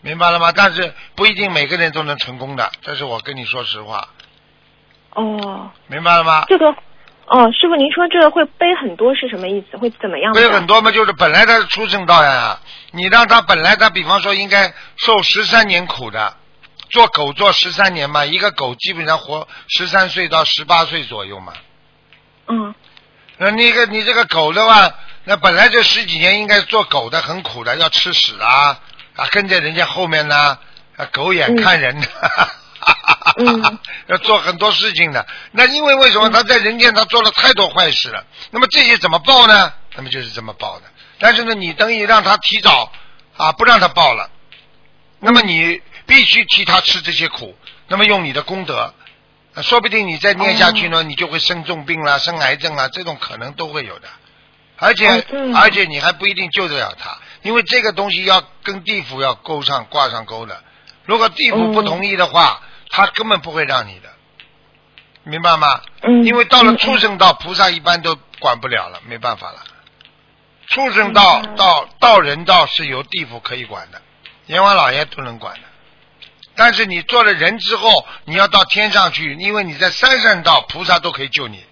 [0.00, 0.52] 明白了吗？
[0.54, 4.08] 但是不一定每个人都能成功的，这是我跟你说实话，
[5.14, 6.44] 哦，明白了吗？
[6.48, 6.66] 这个
[7.26, 9.76] 哦，师傅您说这个会背很多是什么意思？
[9.76, 10.32] 会怎么样？
[10.32, 12.60] 背很多嘛，就是本来他是出生道呀，
[12.92, 16.36] 你让他本来他比方说应该受十三年苦的，
[16.90, 21.52] 做狗做十三年嘛，一个狗基本上活十三岁到十八岁左右嘛。
[22.46, 22.74] 嗯
[23.36, 28.80] 那那个你这个狗的话，那本来这十几年应该做狗的很苦的，要吃屎啊
[29.18, 30.56] 啊，跟在人家后面呢，
[30.96, 32.00] 啊狗眼看人
[34.06, 38.24] 要做很多事情的，那因为为什么他在人间他做了太多坏事了？
[38.52, 39.72] 那么这些怎么报呢？
[39.96, 40.84] 那么就是这么报的。
[41.18, 42.92] 但是呢，你等于让他提早
[43.36, 44.30] 啊，不让他报了，
[45.18, 48.94] 那么你必须替他吃这些苦，那么用你的功德，
[49.54, 54.06] 啊说不定你再念下去呢，你就会生重病啦、生癌症啦，这种可能都会有的。
[54.80, 55.24] 而且、哦
[55.56, 60.62] 而且你还不一定救得了他，因为这个东西要跟地府要勾上挂上钩的。
[61.04, 64.10] 如果地府不嗯同意的话，他根本不会让你的，
[65.22, 65.80] 明白吗？
[66.02, 69.64] 嗯，因为到了嗯畜生道，菩萨一般都管不了了，没办法了。
[70.66, 74.02] 畜生道嗯到到人道是由地府可以管的，
[74.46, 75.60] 阎王老爷都能管的。
[76.54, 81.64] 但是你做了人之后，你要到天上去，因为你在三善道，菩萨都可以救你，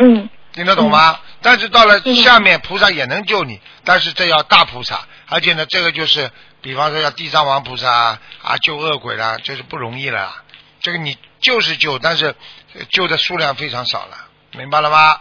[0.00, 1.18] 嗯听得懂吗？
[1.46, 6.28] 但是到了嗯下面，菩萨也能救你，但是这要大菩萨，而且呢，这个就是，
[6.60, 10.42] 比方说要地藏王菩萨啊，啊救恶鬼啦，这是不容易了。
[10.80, 12.34] 这个你救是救，但是
[12.74, 14.16] 呃救的数量非常少了，
[14.58, 15.20] 明白了吗？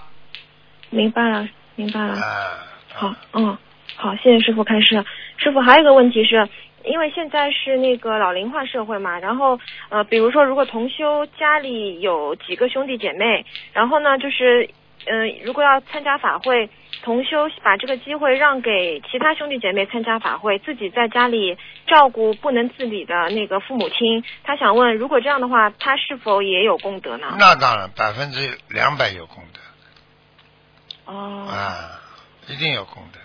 [0.89, 2.13] 明白了明白了。
[2.15, 2.57] 啊，
[2.91, 3.55] 好，嗯，
[3.95, 5.05] 好，谢谢师傅开示。
[5.37, 6.49] 师傅还有一个问题是，
[6.85, 9.59] 因为现在是那个老龄化社会嘛，然后
[9.89, 14.67] 呃，比如说如果同修家里有几个兄弟姐妹，然后呢就是
[15.05, 16.69] 嗯、呃如果要参加法会，
[17.03, 27.35] 同修把这个机会让给其他兄弟姐妹参加法会，自己在家里照顾不能自理的那个父母亲，他想问，如果这样的话，他是否也有功德呢？
[27.37, 31.47] 那当然百分之两百有功德哦。
[31.47, 31.99] 啊，
[32.47, 33.19] 一定有功德。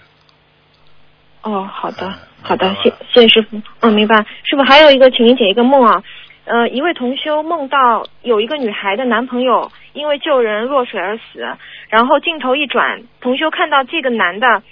[1.42, 3.60] 哦，好的嗯，好的谢谢谢师傅。
[3.80, 4.16] 嗯，明白。
[4.44, 6.02] 师傅还有一个，请您解一个梦啊。
[6.44, 11.46] 呃，一位同修梦到有一个女孩的男朋友因为救人落水而死，
[11.88, 14.62] 然后镜头一转，同修看到这个男的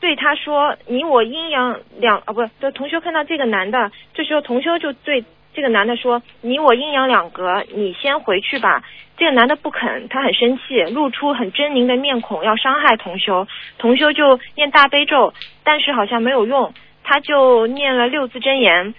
[0.00, 8.82] 对他说：“你我阴阳两啊，不，对，同修看到这个男的，这时候同修就对这个男的说：‘你我阴阳两隔，你先回去吧。’
[9.18, 13.46] 这个男的不肯，他很生气，露出很狰狞的面孔，要伤害同修。
[13.76, 16.72] 同修就念大悲咒，但是好像没有用，
[17.04, 18.94] 他就念了六字真言，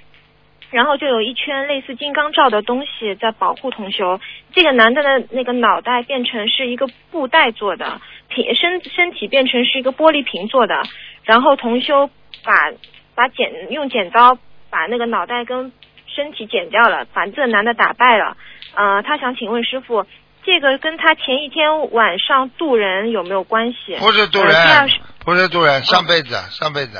[0.71, 4.19] 然后就有一圈类似金刚罩的东西在保护同修。
[4.53, 10.81] 这个男的的那个脑袋变成是一个布袋做的，体身身体变成是一个玻璃瓶做的，
[11.23, 12.09] 然后同修
[12.43, 12.71] 把
[13.13, 14.37] 把剪用剪刀
[14.69, 15.71] 把那个脑袋跟
[16.07, 18.35] 身体剪掉了，把这个男的打败了。
[18.73, 20.05] 呃，他想请问师傅，
[20.43, 23.95] 这个跟他前一天晚上渡人有没有关系？
[23.99, 24.53] 不是渡人
[24.87, 26.99] 是，不是渡人，上辈子，上辈子，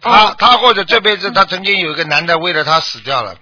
[0.00, 3.34] 他哦他或者这辈子他曾经有一个男的为了他死掉了，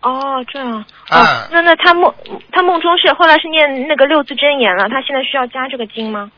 [0.00, 0.84] 哦，这样。
[1.08, 2.14] 啊哦，那那他梦
[2.52, 6.30] 他梦中是后来是念那个六字真言了，他现在需要加这个经吗？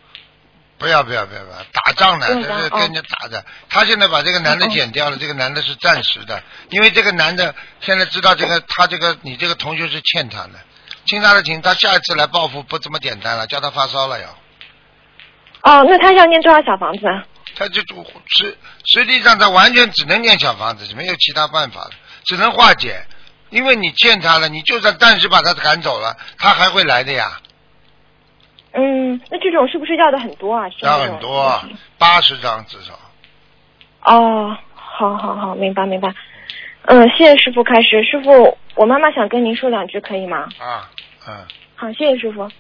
[0.79, 3.45] 不要不要不要不要，打仗呢，是跟人家打的。
[3.69, 6.41] 他现在把这个男的剪掉了，这个男的是暂时的，
[6.71, 10.55] 因为这个男的现在知道这个他这个你这个同学是欠他的，
[11.05, 14.29] 欠他的情，他下一次来报复不这么简单了，叫他发烧了要。
[15.63, 17.25] 哦，那他要念多少小房子啊？
[17.59, 17.83] 他就
[18.27, 21.91] 实实际上他完全只能念小房子，没有其他办法了，
[22.25, 23.05] 只能化解。
[23.51, 27.41] 因为你欠他了，你就算暂时把他赶走了，他还会来的呀，
[28.73, 30.67] 嗯，那这种是不是要的很多啊？
[30.83, 31.59] 要很多，
[31.97, 32.93] 八十张至少。
[34.03, 36.15] 哦，好好好，明白明白。
[36.83, 38.05] 嗯，谢谢师傅开始。
[38.05, 40.47] 师傅，我妈妈想跟您说两句，可以吗？
[40.59, 40.91] 啊，
[41.27, 42.51] 嗯，好，谢谢师傅。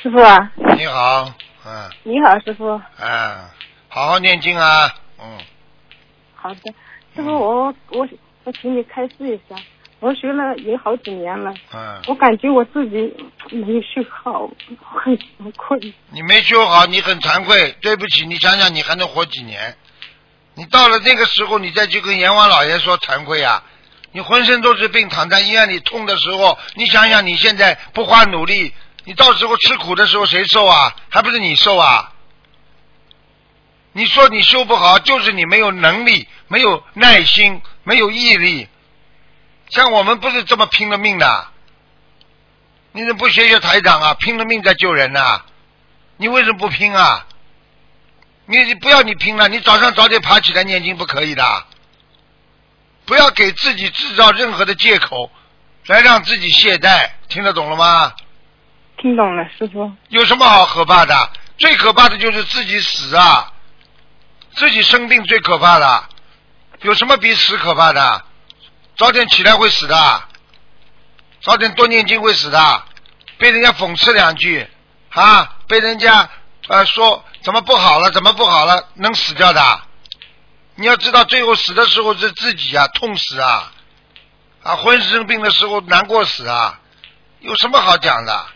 [0.00, 1.34] 师傅啊，你好，
[1.66, 2.80] 嗯，你好，师傅。
[3.00, 3.36] 嗯，
[3.88, 5.38] 好好念经啊，嗯，
[6.36, 6.72] 好的，
[7.16, 8.08] 师傅，我我
[8.44, 9.60] 我请你开示一下。
[9.98, 13.12] 我学了也好几年了，嗯，我感觉我自己
[13.50, 14.48] 没有学好，
[14.80, 15.92] 很惭愧。
[16.10, 19.74] 你没修好，你很惭愧，对不起，你想想你还能活几年？
[20.54, 23.64] 你到了那个时候，你再去跟阎王老爷说惭愧啊！
[24.12, 28.72] 你浑身都是病，躺在医院里痛的时候，你想想你现在不花努力，
[29.08, 30.94] 你到时候吃苦的时候谁受啊？
[31.08, 32.12] 还不是你受啊？
[33.92, 38.68] 你说你修不好，就是你没有能力、没有耐心、没有毅力。
[39.70, 41.48] 像我们不是这么拼了命的，
[42.92, 44.12] 你怎么不学学台长啊？
[44.12, 45.42] 拼了命在救人呐、
[46.18, 47.26] 你为什么不拼啊？
[48.44, 51.64] 你你不要你拼了，你早上早点爬起来念经不可以的，
[53.06, 55.30] 不要给自己制造任何的借口，
[55.86, 58.12] 来让自己懈怠，听得懂了吗？
[59.00, 59.90] 听懂了，师傅。
[60.08, 61.30] 有什么好可怕的？
[61.56, 63.52] 最可怕的就是自己死啊，
[64.54, 66.04] 自己生病最可怕的，
[66.82, 68.24] 有什么比死可怕的？
[68.96, 70.22] 早点起来会死的，
[71.40, 72.82] 早点多念经会死的，
[73.38, 74.68] 被人家讽刺两句
[75.10, 76.28] 啊，被人家
[76.68, 79.80] 呃说怎么不好了，怎么不好了，能死掉的。
[80.74, 83.72] 你要知道，最后死的时候是自己啊，痛死啊，
[84.62, 86.80] 啊，浑身病的时候难过死啊，
[87.40, 88.46] 有什么好讲的？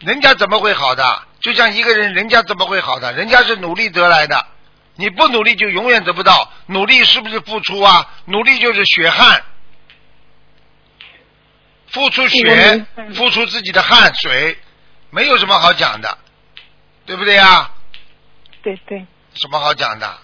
[0.00, 1.22] 人家怎么会好的？
[1.40, 3.12] 就像一个人，人家怎么会好的？
[3.12, 4.46] 人家是努力得来的，
[4.96, 6.52] 你不努力就永远得不到。
[6.66, 8.06] 努力是不是付出啊？
[8.26, 9.42] 努力就是血汗，
[11.88, 14.58] 付出血，付出自己的汗水，
[15.10, 16.18] 没有什么好讲的，
[17.06, 17.70] 对不对呀？
[18.62, 20.18] 对对，什么好讲的？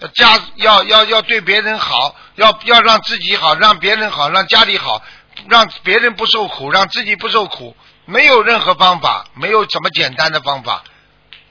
[0.00, 5.02] 要家要要要对别人好，要要让自己好，让别人好，让家里好，
[5.48, 7.76] 让别人不受苦，让自己不受苦，
[8.06, 10.84] 没有任何方法，没有什么简单的方法，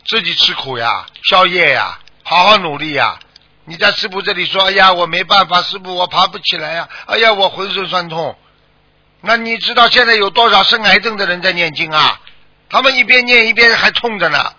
[0.05, 3.17] 自己吃苦呀，宵夜呀，好好努力呀。
[3.65, 8.37] 你在师傅这里说，哎呀，我没办法，师傅我爬不起来呀，哎呀，我浑身酸痛。
[9.21, 12.19] 那你知道现在有多少生癌症的人在念经啊？
[12.69, 14.53] 他们一边念一边还痛着呢。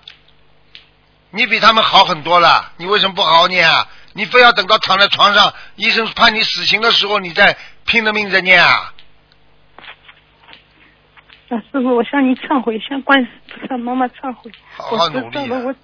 [1.31, 3.87] 你比他们好很多了，你为什么不好好念啊？
[4.15, 8.94] 你非要等到躺在床上，医生判你死刑的时候，你再拼了命在念啊？
[11.55, 14.51] 啊，师傅，我向你忏悔，向观世菩萨妈妈忏悔。
[14.77, 15.75] 好好努力啊，我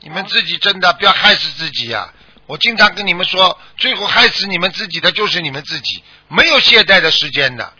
[0.00, 2.12] 你们自己真的不要害死自己呀、
[2.46, 7.72] 我经常跟你们说，最后害死你们自己的就是你们自己，没有懈怠的时间的。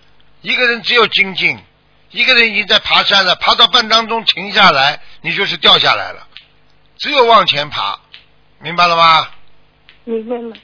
[0.42, 1.58] 一个人只有精进，
[2.10, 6.26] 一个人已经在爬山了，爬到半当中停下来，你就是掉下来了。
[6.96, 7.98] 只有往前爬，
[8.60, 9.28] 明白了吗？
[10.04, 10.56] 明白了。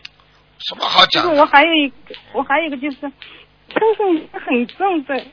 [0.59, 1.31] 什么好讲的？
[1.41, 3.11] 我还有一个，我还有一个就是身
[3.97, 5.27] 上很重的，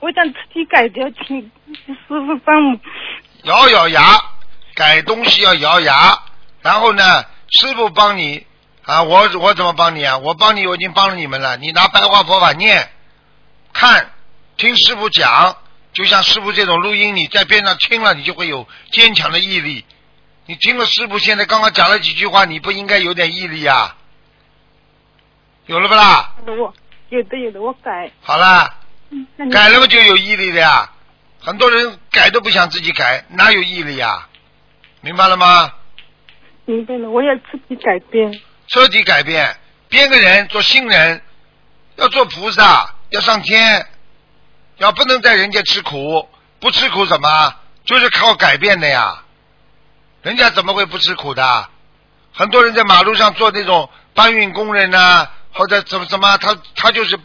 [0.00, 1.40] 我想自己改掉，请
[1.86, 2.80] 师傅帮我。
[3.42, 4.20] 咬咬牙，
[4.74, 6.22] 改东西要咬牙，
[6.62, 8.46] 然后呢，师傅帮你
[8.84, 10.18] 啊，我我怎么帮你啊？
[10.18, 11.56] 我帮你，我已经帮了你们了。
[11.56, 12.90] 你拿白话佛法念，
[13.72, 14.10] 看，
[14.56, 15.56] 听师傅讲，
[15.92, 19.84] 就像师傅这种录音，你在边上听了，你就会有坚强的毅力。
[20.46, 23.96] 你听了师傅现在刚刚讲了几句话，你不应该有点毅力啊？
[25.66, 26.34] 有了不啦？
[26.46, 26.72] 我
[27.10, 28.10] 有的有的，我改。
[28.22, 28.74] 好了，
[29.10, 30.90] 嗯改了嘛就有毅力的呀。
[31.40, 34.28] 很多人改都不想自己改，哪有毅力呀？
[35.00, 35.72] 明白了吗？
[36.64, 38.40] 明白了，我要自己改变。
[38.66, 39.56] 彻底改变，
[39.88, 41.22] 变个人，做新人，
[41.96, 43.86] 要做菩萨，要上天，
[44.76, 46.28] 要不能在人间吃苦，
[46.60, 47.54] 不吃苦怎么？
[47.84, 49.22] 就是靠改变的呀。
[50.20, 51.68] 人家怎么会不吃苦的？
[52.34, 57.18] 很多人在马路上做那种搬运工人呐、或者怎么怎么，他他就是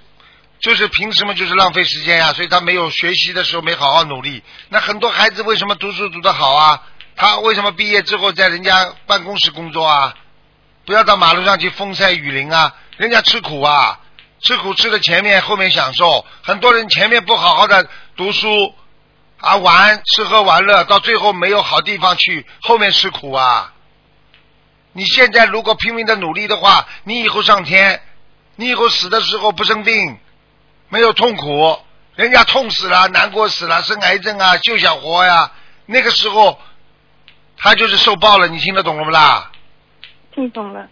[0.64, 4.41] 就是凭什么就是浪费时间呀、所以他没有学习的时候没好好努力。
[4.70, 6.82] 那很多孩子为什么读书读得好啊？
[7.18, 10.16] 他为什么毕业之后在人家办公室工作啊？
[10.86, 12.74] 不要到马路上去风晒雨淋啊！
[12.95, 13.99] 人家吃苦啊，
[14.39, 16.26] 吃苦吃的前面后面享受。
[16.41, 17.86] 很多人前面不好好的
[18.16, 18.74] 读书
[19.39, 23.74] 啊玩吃喝玩乐，到最后没有好地方去，后面吃苦啊。
[24.93, 28.01] 你现在如果拼命的努力的话，你以后上天，
[28.55, 30.18] 你以后死的时候不生病，
[30.94, 31.80] 没有痛苦，
[32.16, 35.52] 人家痛死了，难过死了，生癌症啊，就想活呀，
[35.88, 36.60] 那个时候
[37.58, 39.52] 他就是受报了，你听得懂了不啦？
[40.36, 40.88] 听懂了。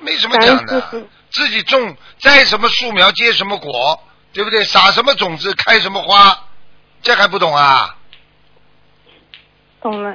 [0.00, 4.04] 没什么讲的自己种栽什么树苗结什么果，
[4.34, 4.64] 对不对？
[4.64, 6.38] 撒什么种子开什么花，
[7.00, 7.96] 这还不懂啊？
[9.80, 10.14] 懂了。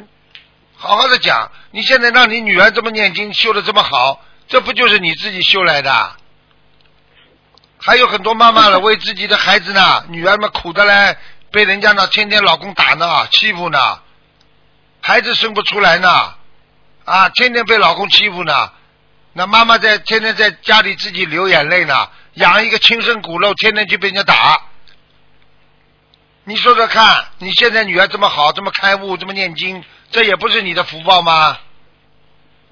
[0.76, 6.17] 好好的讲，你现在让你女儿这么念经修的这么好，这不就是你自己修来的？
[7.88, 11.16] 还有很多妈妈了，为自己的孩子呢， 女儿们苦的嘞，
[11.52, 13.80] 被人家呢天天老公打呢，欺负呢，
[15.00, 16.34] 孩子生不出来呢，
[17.06, 18.72] 啊，天天被老公欺负呢，
[19.32, 24.64] 那妈妈在天天在家里自己流眼泪呢，养一个亲生骨肉，天天就被人家打。
[26.44, 29.82] 你说说看，你现在女儿这么好，这么开悟，这么念经，
[30.12, 31.58] 这也不是你的福报吗？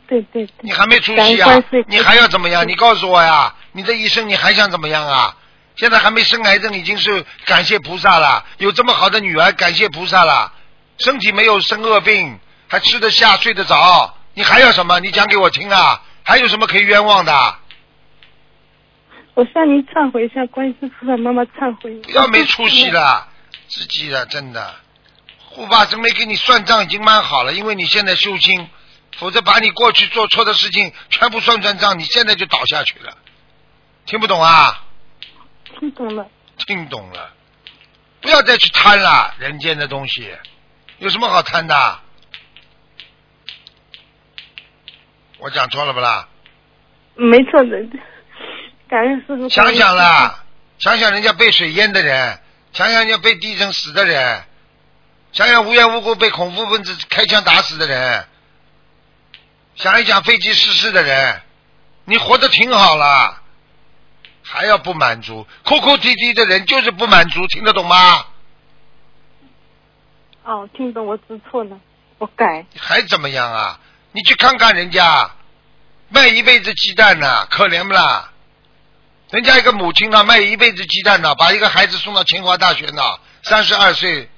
[0.09, 0.55] 对对对。
[0.59, 1.63] 你还没出息啊！
[1.87, 2.67] 你还要怎么样？
[2.67, 3.55] 你告诉我呀！
[3.75, 5.35] 你这一生你还想怎么样啊？
[5.75, 8.45] 现在还没生癌症，已经是感谢菩萨了。
[8.59, 10.53] 有这么好的女儿，感谢菩萨了。
[10.99, 15.01] 身体没有生恶病，还吃得下、睡得着，你还要什么？
[15.01, 16.01] 你讲给我听啊！
[16.23, 17.55] 还有什么可以冤枉的？
[19.33, 21.93] 我向您忏悔，一下观世菩萨妈妈忏悔。
[22.03, 23.27] 不要没出息了，
[23.67, 24.75] 自己的真的，
[25.49, 28.69] 护法神没给你算账已经蛮好了，因为你现在修心，
[29.17, 33.17] 否则把你过去做错的事情全部算算账，你现在就倒下去了。
[34.05, 34.83] 听不懂啊？
[35.79, 36.27] 听懂了。
[36.67, 37.33] 听懂了，
[38.21, 40.33] 不要再去贪了，人间的东西
[40.99, 41.99] 有什么好贪的？
[45.39, 46.27] 我讲错了不啦？
[47.15, 47.77] 没错的，
[48.87, 49.49] 感恩师傅。
[49.49, 50.43] 想想啦，
[50.79, 52.39] 想想人家被水淹的人，
[52.73, 54.43] 想想人家被地震死的人，
[55.33, 58.27] 想想无缘无故被恐怖分子开枪打死的人，
[59.75, 61.41] 想一想飞机失事的人，
[62.05, 63.41] 你活得挺好了，
[64.47, 68.25] 还要不满足，哭哭啼啼的人就是不满足，听得懂吗？
[70.43, 71.79] 哦，听懂，我知错了，
[72.19, 72.63] 我改。
[72.77, 73.79] 还怎么样啊？
[74.11, 75.31] 你去看看人家
[76.09, 78.31] 卖一辈子鸡蛋呢，可怜不啦？
[79.31, 83.01] 人家一个母亲呢，卖一辈子鸡蛋呢，把一个孩子送到清华大学呢，
[83.41, 84.29] 三十二岁，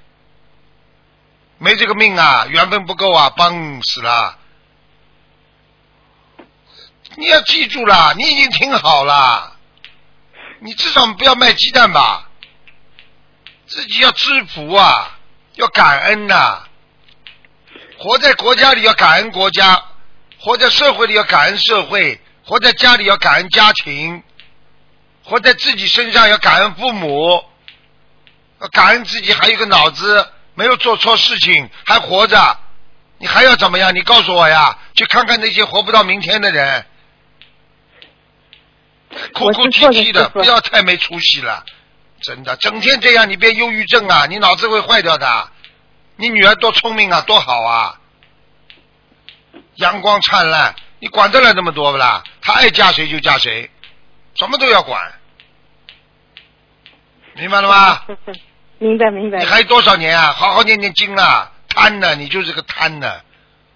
[1.58, 4.38] 没这个命啊，缘分不够啊，崩死了。
[7.18, 9.57] 你要记住啦，你已经挺好了，
[10.60, 12.30] 你至少不要卖鸡蛋吧，
[13.68, 15.18] 自己要知福啊，
[15.56, 16.64] 要感恩呐、
[18.00, 19.84] 活在国家里要感恩国家，
[20.40, 24.24] 活在社会里要感恩社会，活在家里要感恩家庭，
[25.24, 27.44] 活在自己身上要感恩父母，
[28.62, 32.60] 要感恩自己还有个脑子，没有做错事情还活着，
[33.20, 33.94] 你还要怎么样？
[33.94, 34.78] 你告诉我呀！
[34.96, 36.86] 去看看那些活不到明天的人，
[39.34, 41.64] 哭哭啼啼的，不要太没出息了，
[42.22, 45.50] 真的，整天这样，你别忧郁症啊，你脑子会坏掉的。
[46.20, 48.00] 你女儿多聪明啊，多好啊，
[49.76, 52.24] 阳光灿烂，你管得了那么多不啦？
[52.42, 53.70] 她爱嫁谁就嫁谁，
[54.34, 55.14] 什么都要管，
[57.36, 58.02] 明白了吗？
[58.80, 59.46] 明白明白你。
[59.46, 60.34] 还有多少年啊？
[60.34, 61.52] 好好念念经啊！
[61.68, 63.22] 贪呢，你就是个贪呢。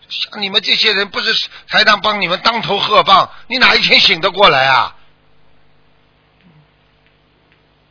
[0.10, 4.96] 像你们这些人，不是台长帮你们当头喝棒，你哪一天醒得过来啊？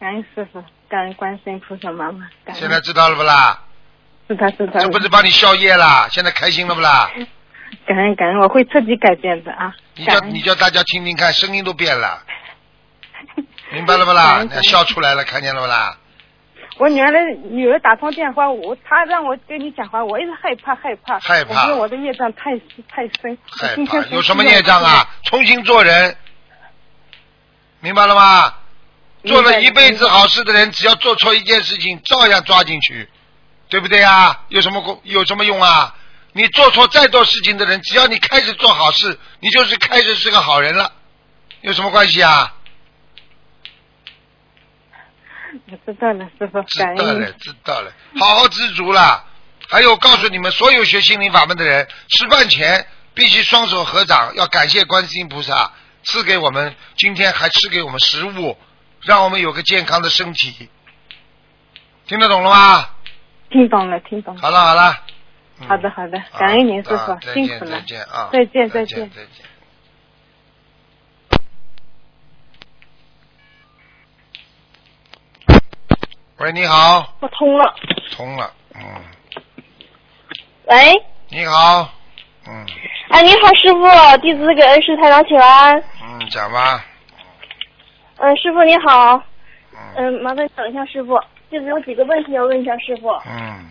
[0.01, 2.55] 感恩师傅，感恩观世音菩萨妈妈，感恩。
[2.55, 3.63] 现在知道了不啦？
[4.27, 4.79] 是他是他。
[4.79, 6.09] 这不是帮你消业啦？
[6.11, 7.11] 现在开心了不啦？
[7.87, 9.75] 感恩感恩，我会彻底改变的啊。
[9.97, 12.23] 你叫你叫大家听听看，声音都变了，
[13.73, 14.43] 明白了不啦？
[14.63, 15.95] 笑出来了，看见了不啦？
[16.79, 17.21] 我女儿的
[17.51, 21.19] 女儿打通电话，我她让我跟你讲话，我一直害怕害怕。
[21.21, 23.37] 害怕因为我的业障太太深。
[23.61, 25.07] 害怕有什么孽障啊？
[25.25, 26.17] 重新做人，
[27.81, 28.55] 明白了吗？
[29.25, 33.09] 做了一辈子好事的人，只要做错一件事情，照样抓进去，
[33.69, 34.45] 对不对啊？
[34.49, 35.95] 有什么功有什么用啊？
[36.33, 40.93] 你做错再多事情的人，只要你开始做好事，你就是开始是个好人了，
[41.61, 42.55] 有什么关系啊？
[45.69, 49.25] 我知道了，师傅，知道了，知道了，好好知足了。
[49.69, 55.73] 还有，告诉你们所有学心灵法门的人，吃饭前必须双手合掌，要感谢观世音菩萨
[56.05, 58.57] 赐给我们今天还赐给我们食物，
[59.03, 60.69] 让我们有个健康的身体。
[62.07, 62.89] 听得懂了吗？
[63.51, 64.41] 听懂了，听懂了。
[64.41, 64.91] 好了好了。
[65.63, 68.31] 嗯好的好的感恩您师傅辛苦了再见啊！
[68.33, 69.45] 再见再再见再见。
[76.39, 77.75] 喂，你好，我通了，
[78.17, 79.05] 通了，嗯，嗯，
[80.65, 80.95] 喂，
[81.29, 81.93] 你好，
[82.49, 82.67] 嗯
[83.11, 85.77] 哎，你好，师傅，弟子给恩师台长请安。
[86.03, 86.83] 嗯，讲吧，
[88.23, 89.17] 嗯，师傅你好，
[89.73, 91.19] 嗯嗯，麻烦等一下，师傅，
[91.51, 93.09] 就是有几个问题要问一下师傅。
[93.27, 93.65] 嗯，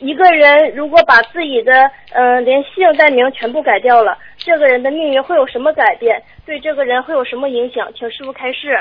[0.00, 1.72] 一个人如果把自己的
[2.10, 6.20] 嗯、呃连姓带名全部改掉了，这个人的命运会有什么改变？
[6.44, 7.88] 对这个人会有什么影响？
[7.96, 8.76] 请师傅开示。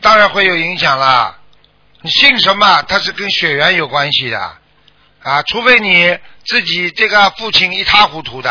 [0.00, 1.38] 当然会有影响啦。
[2.00, 4.38] 你姓什么，它是跟血缘有关系的
[5.22, 8.50] 啊，除非你自己这个父亲一塌糊涂的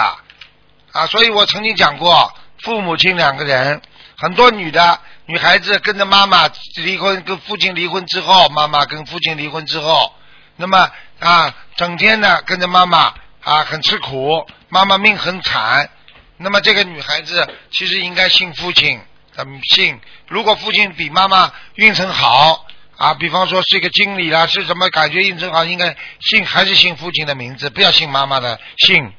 [0.91, 1.07] 啊。
[1.07, 3.81] 所以我曾经讲过，父母亲两个人，
[4.23, 10.15] 很多女的女孩子跟着妈妈离婚，跟父亲离婚之后，妈妈跟父亲离婚之后，
[10.55, 15.89] 那么啊，整天呢跟着妈妈啊很吃苦，妈妈命很惨。
[16.37, 19.01] 那么这个女孩子其实应该信父亲，
[19.33, 19.99] 怎么，信。
[20.29, 22.65] 如果父亲比妈妈运程好
[22.95, 29.11] 啊，比方说是一个经理啦，是什么感觉运程好，应该信还是信父亲的名字，不要信妈妈的姓。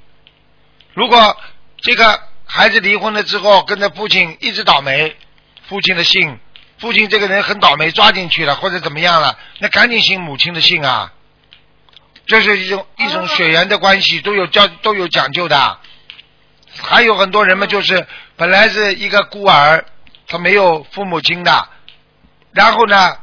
[0.94, 1.36] 如果
[1.82, 2.22] 这个
[2.56, 5.16] 孩子离婚了之后，跟着父亲一直倒霉，
[5.66, 6.38] 父亲的姓，
[6.78, 11.12] 父亲这个人很倒霉，抓进去了或者怎么样了，那赶紧信母亲的姓啊。
[12.26, 15.78] 这是一种一种血缘的关系，都有教都有讲究的。
[16.80, 19.84] 还有很多人们就是本来是一个孤儿，
[20.28, 21.68] 他没有父母亲的，
[22.52, 23.16] 然后呢，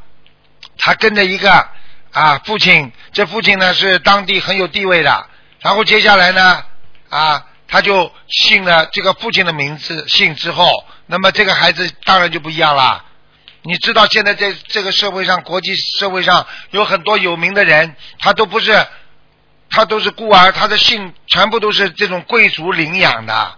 [0.78, 1.70] 他跟着一个
[2.12, 5.26] 啊父亲，这父亲呢是当地很有地位的，
[5.62, 6.66] 然后接下来呢
[7.08, 10.70] 啊他就信了这个父亲的名字姓之后，
[11.06, 13.06] 那么这个孩子当然就不一样了。
[13.62, 18.86] 你知道现在在这个社会上，国际社会上有很多有名的人，他都不是，
[19.70, 23.56] 他都是孤儿，他的姓全部都是这种贵族领养的。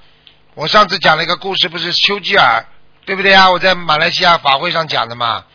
[0.53, 2.63] 我上次讲了一个故事，不是丘吉尔，
[3.05, 3.49] 对不对啊？
[3.49, 5.45] 我在马来西亚法会上讲的嘛，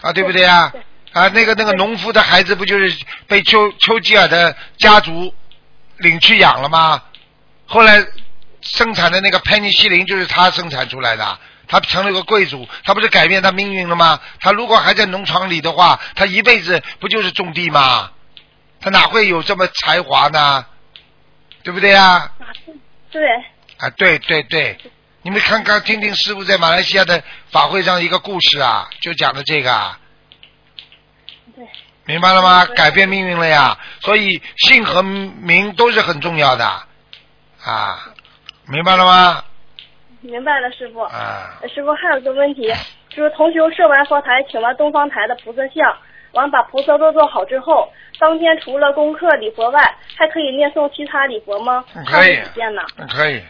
[0.00, 0.72] 啊，对不对啊？
[1.12, 2.96] 啊，那个那个农夫的孩子不就是
[3.28, 5.34] 被丘丘吉尔的家族
[5.98, 7.02] 领去养了吗？
[7.66, 8.06] 后来
[8.60, 14.20] 生产的那个佩尼西林就是他生产出来的，他成了个贵族，他不是改变他命运了吗？
[14.40, 18.10] 他如果还在农场里的话，他一辈子不就是种地吗？
[18.80, 20.66] 他哪会有这么才华呢？
[21.62, 22.30] 对不对呀？
[23.10, 23.22] 对，
[23.78, 24.78] 啊，对对对，
[25.22, 29.98] 你们看看听听师傅在马来西亚的法会上一个故事啊，就讲的这个啊。
[31.56, 31.64] 对。
[32.06, 32.66] 明白了吗？
[32.66, 36.86] 改变命运了呀，所以姓和名都是很重要的
[37.64, 38.12] 啊，
[38.68, 39.44] 明白了吗？
[40.20, 41.00] 明白了，师傅。
[41.00, 42.72] 啊，师傅还有个问题，
[43.10, 45.96] 就是同修设完佛台，请完东方台的菩萨像，
[46.32, 49.80] 完把菩萨都做好之后，当天除了功课礼佛外，
[50.16, 51.84] 还可以念诵其他礼佛吗？
[52.06, 52.82] 可以几遍呢？
[52.96, 53.42] 嗯可以，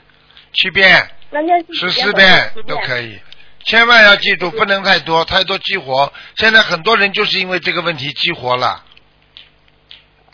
[0.52, 3.20] 七遍、那念十四遍都可以，
[3.64, 6.12] 千万要记住，不能太多，太多激活。
[6.36, 8.82] 现在很多人就是因为这个问题激活了，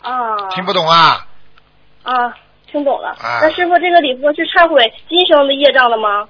[0.01, 0.49] 啊。
[0.51, 1.27] 听不懂啊？
[2.03, 2.11] 啊，
[2.71, 3.09] 听懂了。
[3.21, 6.27] 啊那师傅，这个礼佛是忏悔今生的业障了吗？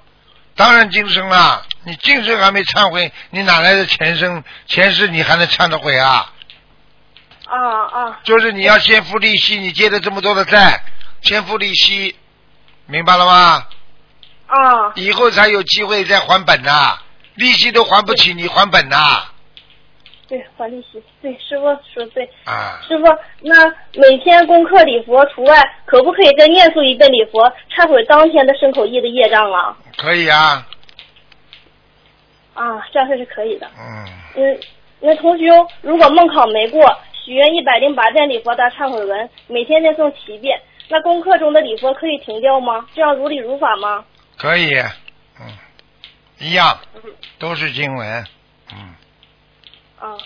[0.54, 6.30] 当然今生了，你今生还没忏悔，你哪来的前生前世你还能忏得悔啊？
[7.46, 7.56] 啊
[7.92, 10.82] 啊就是你要先付利息，你借了这么多的债，
[11.22, 12.16] 先付利息，
[12.86, 13.66] 明白了吗？
[14.46, 14.92] 啊！
[14.96, 16.98] 以后才有机会再还本呐、
[17.36, 19.24] 利息都还不起，你还本呐、
[20.32, 21.02] 对，还利息。
[21.20, 22.24] 对，师傅说对。
[22.46, 22.80] 啊？
[22.88, 23.04] 师傅，
[23.42, 25.54] 那每天功课礼佛除外，
[25.84, 29.76] 可不可以再念诵一遍礼佛，忏悔当天的身口意的业障啊？
[29.98, 30.66] 可以啊，
[32.54, 33.66] 啊，这样是可以的。
[33.78, 34.06] 嗯，
[34.36, 34.60] 嗯，
[35.00, 35.50] 那同学
[35.82, 36.80] 如果梦考没过，
[37.12, 40.58] 许愿一百零八遍礼佛大忏悔文，每天念诵七遍，
[40.88, 42.86] 那功课中的礼佛可以停掉吗？
[42.94, 44.02] 这样如理如法吗？
[44.38, 44.72] 可以，
[45.38, 45.46] 嗯，
[46.38, 46.78] 一样，
[47.38, 48.24] 都是经文，
[48.72, 48.94] 嗯，
[50.02, 50.18] 啊，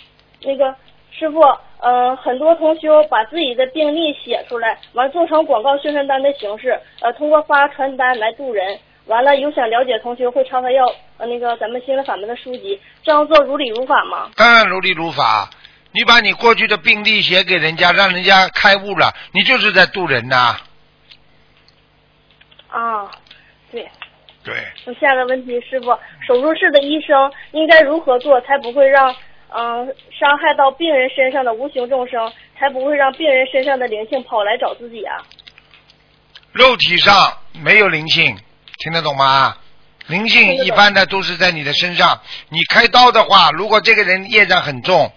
[0.43, 0.75] 那个
[1.11, 1.39] 师傅，
[1.81, 8.79] 呃，很多同修把自己的病历写出来，完做成广告宣传单的形式，呃，通过发传单来助人。
[9.05, 10.83] 完了，有想了解的同学会朝他要
[11.19, 14.31] 呃那个咱们心灵法门的书籍，这样做如理如法吗？
[14.35, 15.51] 当然如理如法。
[15.93, 20.57] 你把你过去的病历写给人家，让人家开悟了，你就是在渡人呐、
[22.69, 23.11] 啊，
[23.71, 23.87] 对。
[24.45, 24.55] 对，
[24.87, 25.87] 我下个问题，师傅，
[26.25, 29.13] 手术室的医生应该如何做，才不会让
[29.55, 29.87] 嗯、
[30.19, 35.17] 伤害到病人身上的无形众生，才不会让病人身上的灵性跑来找自己啊？
[36.53, 38.37] 肉体上没有灵性，
[38.79, 39.57] 听得懂吗？
[40.09, 42.21] 灵性一般的都是在你的身上。
[42.49, 45.13] 你开刀的话，如果这个人业障很重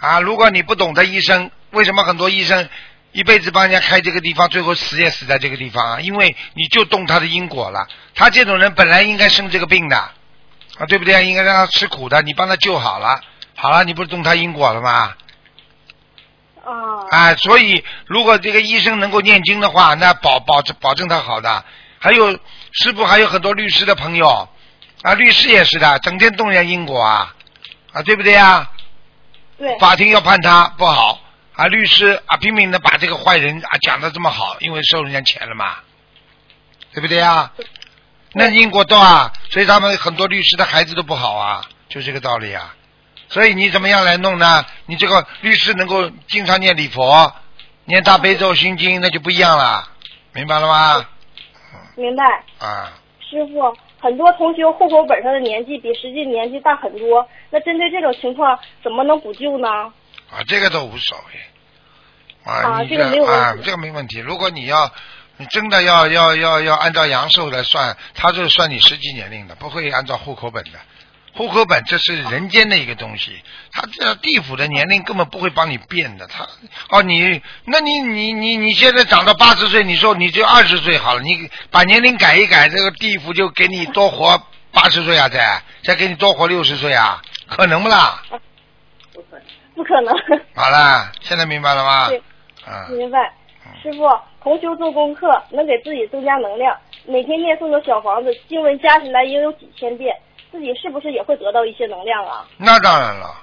[0.00, 2.68] 啊，如果你不懂得医生，为什么很多医生
[3.12, 6.00] 一辈子帮人家开这个地方，最后死也死在这个地方啊？
[6.00, 7.88] 因为你就动他的因果了。
[8.14, 11.26] 他这种人本来应该生这个病的啊，对不对？
[11.26, 13.20] 应该让他吃苦的，你帮他救好了，
[13.66, 15.12] 好了，你不是动他因果了吗？
[16.64, 16.70] 啊
[17.10, 21.64] 啊，所以如果这个医生能够念经的话，那保保证保证他好的。
[21.98, 22.30] 还有
[22.70, 24.48] 师傅还有很多律师的朋友
[25.02, 27.34] 啊，律师也是的，整天动人家因果啊
[27.92, 28.70] 啊，对不对呀？
[29.58, 31.18] 对，法庭要判他不好
[31.56, 35.78] 啊，律师啊拼命的把这个坏人啊讲的这么好，因为收人家钱了嘛，
[36.94, 37.50] 对不对呀？
[38.32, 42.72] 那因果多啊，所以他们很多律师的孩子都不好啊，就这个道理啊。
[43.28, 44.64] 所以你怎么样来弄呢？
[44.86, 47.32] 你这个律师能够经常念礼佛、
[47.84, 49.88] 念大悲咒、心经，那就不一样了，
[50.32, 51.06] 明白了吗？
[51.96, 52.24] 明白。
[52.58, 59.68] 啊，师傅，很多同学户口本上的年纪比实际年纪大很多，那针对这种情况，怎么能补救呢？
[60.30, 62.52] 啊，这个都无所谓。
[62.52, 64.18] 啊你这个没有问题啊，这个没问题。
[64.20, 64.92] 如果你要，
[65.36, 70.78] 你真的要要要要按照阳寿来算，他就是算你实际年龄的，不会按照户口本的。
[71.36, 76.26] 户口本这是人间的一个东西，他这地府的年龄根本不会帮你变的。
[76.26, 76.46] 他
[76.90, 88.22] 哦，你那你你你你现在长到八十岁，你说你就二十岁好了，你把年龄改一改，这个地府就给你多活八十岁啊，再再给你多活六十岁啊，可能不啦？
[89.12, 89.42] 不可能。
[89.74, 90.14] 不可能
[90.54, 92.08] 好了，现在明白了吗？
[92.08, 92.22] 对
[92.64, 93.34] 啊，明白。
[93.82, 94.08] 师傅，
[94.42, 96.74] 同修做功课能给自己增加能量，
[97.04, 100.16] 每天念诵的小房子经文加起来也有几千遍，
[100.56, 102.46] 自己是不是也会得到一些能量啊？
[102.56, 103.42] 那当然了，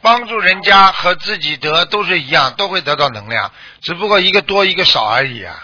[0.00, 5.56] 帮助人家和自己得都是一样，都会得到能量，只不过一个多一个少而已啊。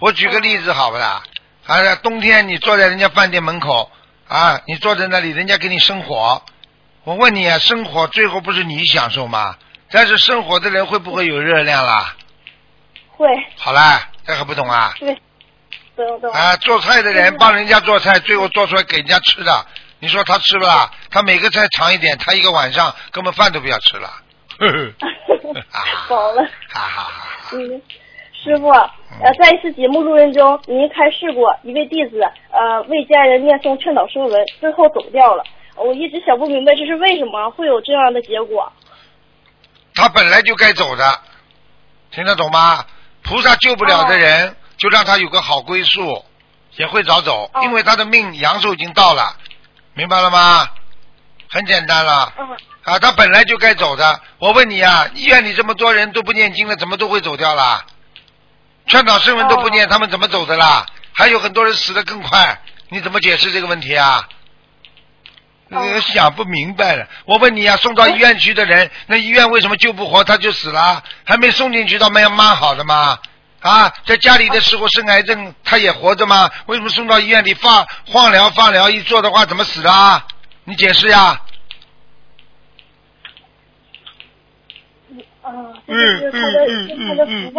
[0.00, 1.22] 我举个例子好不啦？
[1.64, 3.88] 啊，冬天你坐在人家饭店门口
[4.26, 6.42] 啊，你坐在那里，人家给你生火，
[7.04, 9.56] 我问你啊，生火最后不是你享受吗？
[9.92, 12.16] 但是生火的人会不会有热量啦？
[13.16, 14.92] 会，好啦，这还不懂啊？
[14.98, 15.16] 对，
[16.32, 19.66] 啊，做菜的人帮人家做菜，最后做出来给人家吃的，
[19.98, 20.90] 你说他吃不啦？
[21.10, 24.08] 他每个菜尝一点，他一个晚上根本饭都不要吃了。
[24.58, 26.42] 呵 呵啊饱了。
[26.68, 27.50] 哈哈哈！
[27.52, 27.82] 嗯，
[28.32, 32.20] 师傅，呃，在一次节目录音中，您开示过一位弟子，
[32.50, 35.44] 呃，为家人念诵劝导书文，最后走掉了。
[35.76, 38.72] 我一直想不明白这是为什么会有这样的结果。
[39.94, 41.20] 他本来就该走的，
[42.10, 42.84] 听得懂吗？
[43.22, 46.24] 菩萨救不了的人，就让他有个好归宿，
[46.76, 49.36] 也会早走，哦因为他的命阳寿已经到了，
[49.92, 50.68] 明白了吗？
[51.50, 52.32] 很简单了。
[52.38, 54.20] 嗯，啊，他本来就该走的。
[54.38, 57.84] 我问你啊，医院里这么多人都不念经了，怎么都会走掉啦？
[58.86, 60.86] 劝导声闻都不念，他们怎么走的啦？
[61.12, 62.58] 还有很多人死得更快，
[62.88, 64.26] 你怎么解释这个问题啊？
[65.68, 67.06] 呃，想不明白了。
[67.26, 71.02] 我问你啊，送到医院去的人，那医院为什么救不活他就死了？
[71.26, 73.18] 还没送进去，倒蛮蛮好的嘛。
[73.60, 76.50] 啊，在家里的时候生癌症，他也活着吗？
[76.66, 80.26] 为什么送到医院里放放疗、放疗一做的话，怎么死的啊？
[80.64, 81.40] 你解释呀？
[85.42, 85.50] 啊，
[85.86, 86.38] 这就是他
[87.14, 87.52] 的，嗯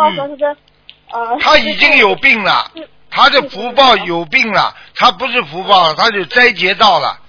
[1.13, 2.71] 嗯他已经有病了，
[3.09, 7.19] 他的福报有病了，他不是福报了，他就灾劫到了，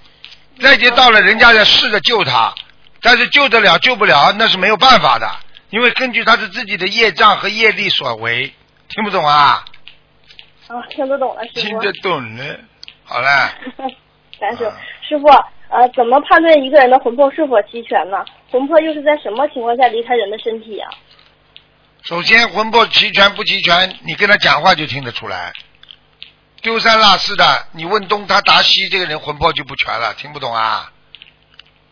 [0.61, 2.55] 灾劫到了，人家在试着救他，
[3.01, 5.29] 但是救得了救不了，那是没有办法的，
[5.69, 8.53] 因为根据他是自己的业障和业力所为，
[8.93, 9.65] 听不懂啊？
[10.67, 11.61] 啊，听得懂了，师傅。
[11.61, 12.59] 听得懂了，
[13.03, 13.51] 好了，
[14.39, 15.27] 感谢啊师傅，
[15.69, 18.17] 呃，怎么判断一个人的魂魄是否齐全呢？
[18.51, 20.89] 魂魄又是在什么情况下离开人的身体啊？
[22.03, 25.51] 首先魂魄齐全不齐全，你跟他讲话就听得出来。
[26.61, 30.91] 丢三落四的，你问东他答西，这个人魂魄就不全了，听不懂啊？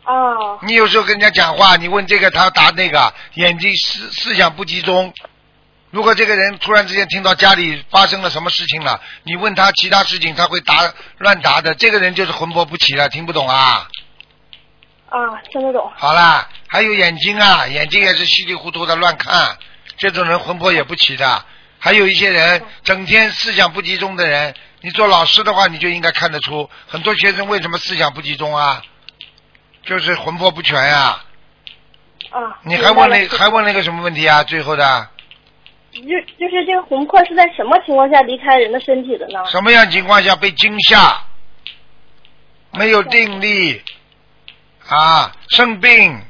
[0.03, 0.13] 啊，
[0.61, 5.13] 你有时候跟人家讲话，你问这个他答那个，眼睛思思想不集中。
[5.91, 13.87] 如果这个人突然之间听到家里发生了什么事情了，你问他其他事情，他会答乱答的，这个人就是魂魄不齐了，听不懂啊？
[15.09, 15.19] 啊，
[15.51, 15.91] 听得懂。
[15.97, 19.57] 好啦，还有眼睛啊，眼睛也是稀里糊涂的乱看，
[19.97, 21.45] 这种人魂魄也不齐的。
[21.77, 28.81] 还有一些人整天思想不集中的人，你做老师的话，你就应该看得出，很多学生为什么思想不集中啊？
[29.83, 31.21] 就是魂魄不全呀、
[32.29, 34.43] 啊，你还问那还问那个什么问题啊？
[34.43, 35.09] 最后的
[35.91, 35.99] 就
[36.39, 39.45] 就是这个魂魄是在什么情况下离开人的身体的呢？
[39.49, 41.23] 什么样情况下被惊吓？
[42.71, 43.81] 没有定力
[44.87, 46.21] 啊，生病，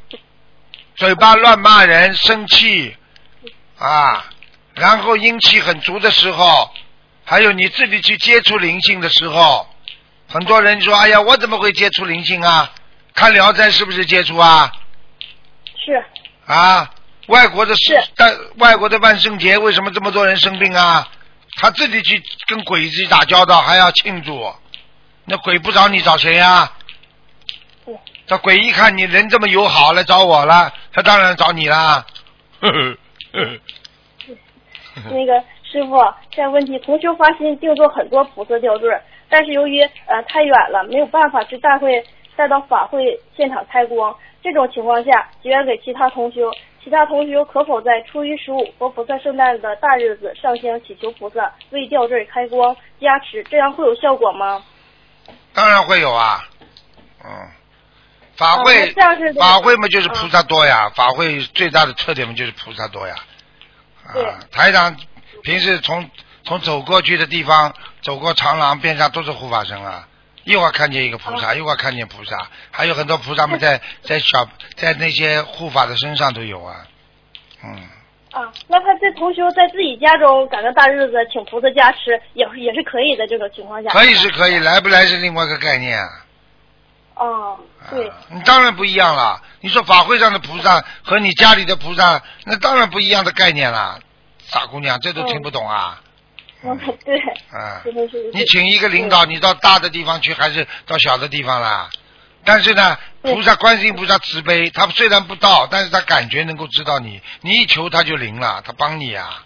[0.95, 2.95] 嘴巴乱骂人，生气
[3.77, 4.25] 啊，
[4.73, 6.71] 然后阴气很足的时候，
[7.23, 9.67] 还有你自己去接触灵性的时候，
[10.27, 12.73] 很多人说：“哎呀，我怎么会接触灵性啊？
[13.13, 14.71] 看《聊斋》是不是接触啊？
[15.77, 16.03] 是
[16.45, 16.91] 啊，
[17.31, 21.07] 外国的是但外国的万圣节为什么这么多人生病啊？
[21.57, 24.53] 他自己去跟鬼子打交道，还要庆祝，
[25.25, 26.71] 那鬼不找你找谁呀、
[27.87, 32.05] 嗯这鬼一看你人这么友好来找我了，他当然找你啦。
[35.09, 35.97] 那个师傅，
[36.29, 38.87] 这问题，同修发心定做很多菩萨吊坠，
[39.27, 42.01] 但是由于呃太远了，没有办法去大会
[42.37, 44.15] 带到法会现场开光。
[44.41, 46.49] 这种情况下，结缘给其他同修，
[46.83, 54.63] 其他同学可否在初一十五佛菩萨圣诞的大日子上香祈求菩萨为吊坠开光加持，这样会有效果吗？
[55.53, 56.43] 当然会有啊，
[57.23, 57.29] 嗯，
[58.35, 58.91] 法会、
[59.39, 63.15] 法会嘛就是菩萨多呀，法会最大的特点嘛就是菩萨多呀。
[64.03, 64.95] 啊，台长
[65.43, 66.09] 平时从
[66.43, 70.07] 从走过去的地方，走过长廊边上都是护法神啊，
[70.43, 76.85] 一会儿看见一个菩萨，一会儿看见菩萨，还有很多菩萨们在 在小在那些护法的身上都有啊，
[77.63, 77.89] 嗯。
[78.31, 83.27] 啊，那他这同修在自己家中赶个大日子，请菩萨加持，也也是可以的。
[83.27, 86.07] 这种情况下，可以是可以，来不来是另外一个概念啊。
[87.15, 89.41] 哦，对，啊你当然不一样了。
[89.59, 93.99] 你说法会上的菩萨和你家里的菩萨，那当然不一样的概念了。
[94.39, 96.01] 傻姑娘，这都听不懂啊？
[96.01, 96.10] 嗯，
[97.05, 97.17] 对，
[97.51, 97.81] 啊。
[98.33, 101.89] 你请一个领导，你到大的地方去还是到小的地方啦？
[102.43, 109.43] 但是呢，菩萨观世音菩萨慈悲，他虽然不到，但是他感觉能够知道你，你一求他就灵了，他帮你啊，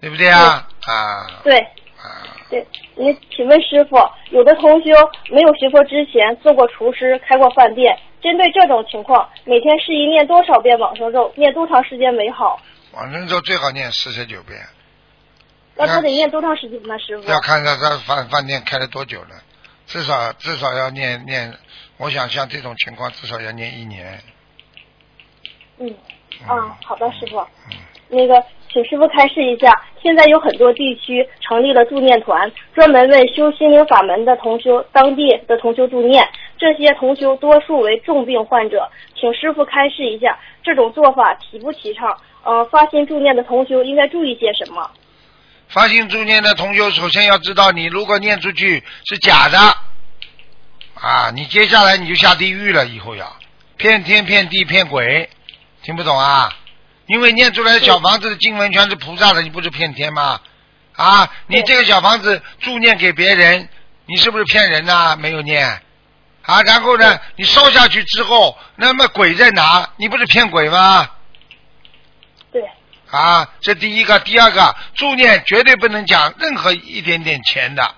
[0.00, 0.68] 对不对啊？
[0.86, 1.40] 啊。
[1.44, 1.66] 对。
[2.02, 3.98] 啊，对，你请问师傅，
[4.30, 4.90] 有的同修
[5.30, 12.58] 没有学佛之前做过厨师，开过饭店，针对这种情况，每天适宜念多少遍往生咒，念多长时间为好？
[12.92, 14.58] 往生咒最好念四十九遍，
[15.86, 17.28] 那他得念多长时间呢，师傅？
[17.30, 19.28] 要看他他饭饭店开了多久了，
[19.86, 21.52] 至少至少要念念，
[21.96, 24.20] 我想像这种情况至少要念一年。
[25.78, 25.88] 嗯，
[26.46, 27.38] 啊，好的，师傅。
[27.70, 27.78] 嗯，
[28.08, 29.72] 那个，请师傅开示一下，
[30.02, 36.28] 现在有很多地区成立了助念团，专门为修心灵法门的同修、当地的同修助念。
[36.58, 42.14] 这些同修多数为重病患者，请师傅开示一下，这种做法提不提倡？
[42.44, 44.90] 呃，发心助念的同修应该注意些什么？
[45.70, 49.58] 发心助念的同学，首先要知道，你如果念出去是假的，
[50.94, 53.36] 啊，你接下来你就下地狱了，以后要
[53.76, 55.30] 骗天骗地骗鬼，
[55.82, 56.52] 听不懂啊？
[57.06, 60.40] 因为念出来的小房子的经文全是菩萨的，你不是骗天吗？
[60.96, 63.68] 啊，你这个小房子助念给别人，
[64.06, 65.80] 你是不是骗人呐、没有念
[66.42, 66.62] 啊？
[66.62, 69.88] 然后呢，你烧下去之后，那么鬼在哪？
[69.98, 71.08] 你不是骗鬼吗？
[73.10, 77.94] 对，啊，这第一个，第二个，助念绝对不能讲任何一点点钱的，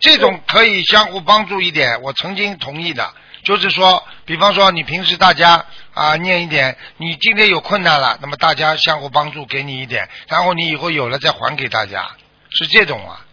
[0.00, 3.12] 这种可以相互帮助一点，我曾经同意的，
[3.44, 5.64] 就是说，比方说你平时大家
[5.94, 12.10] 啊念一点，你今天有困难了，那么大家相互帮助，给你一点，然后你以后有了再还给大家，
[12.50, 13.24] 是这种啊，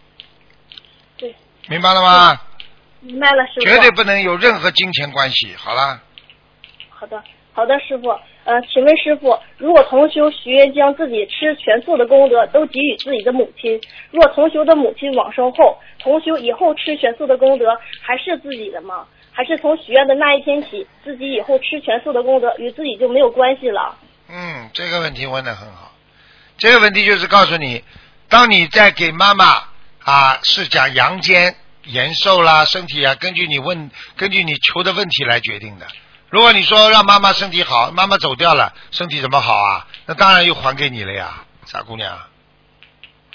[1.18, 1.36] 对，
[1.68, 2.42] 明白了吗？
[3.00, 3.62] 明白了，师傅。
[3.62, 5.56] 绝对不能有任何金钱关系。
[5.56, 6.02] 好了，
[6.90, 7.24] 好的，
[7.58, 8.10] 好的，师傅。
[8.44, 13.82] 呃，请问师傅，如果同修许愿将自己吃全素的功德都给予自己的母亲，
[14.12, 17.66] 若同修的母亲往生后，同修以后吃全素的功德
[18.00, 19.08] 还是自己的吗？
[19.32, 23.98] 还是从许愿的那一天起，自己以后吃全素的功德与自己就没有关系了？
[24.30, 25.92] 嗯，这个问题问的很好。
[26.60, 27.84] 这个问题就是告诉你，
[28.30, 29.46] 当你在给妈妈
[30.04, 31.56] 啊是讲阳间
[31.86, 35.88] 延寿啦、身体啊，根据你问，根据你求的问题来决定的。
[36.30, 39.88] 如果你说让妈妈身体好，妈妈走掉了，身体怎么好啊？
[40.06, 42.12] 那当然又还给你了呀，傻姑娘。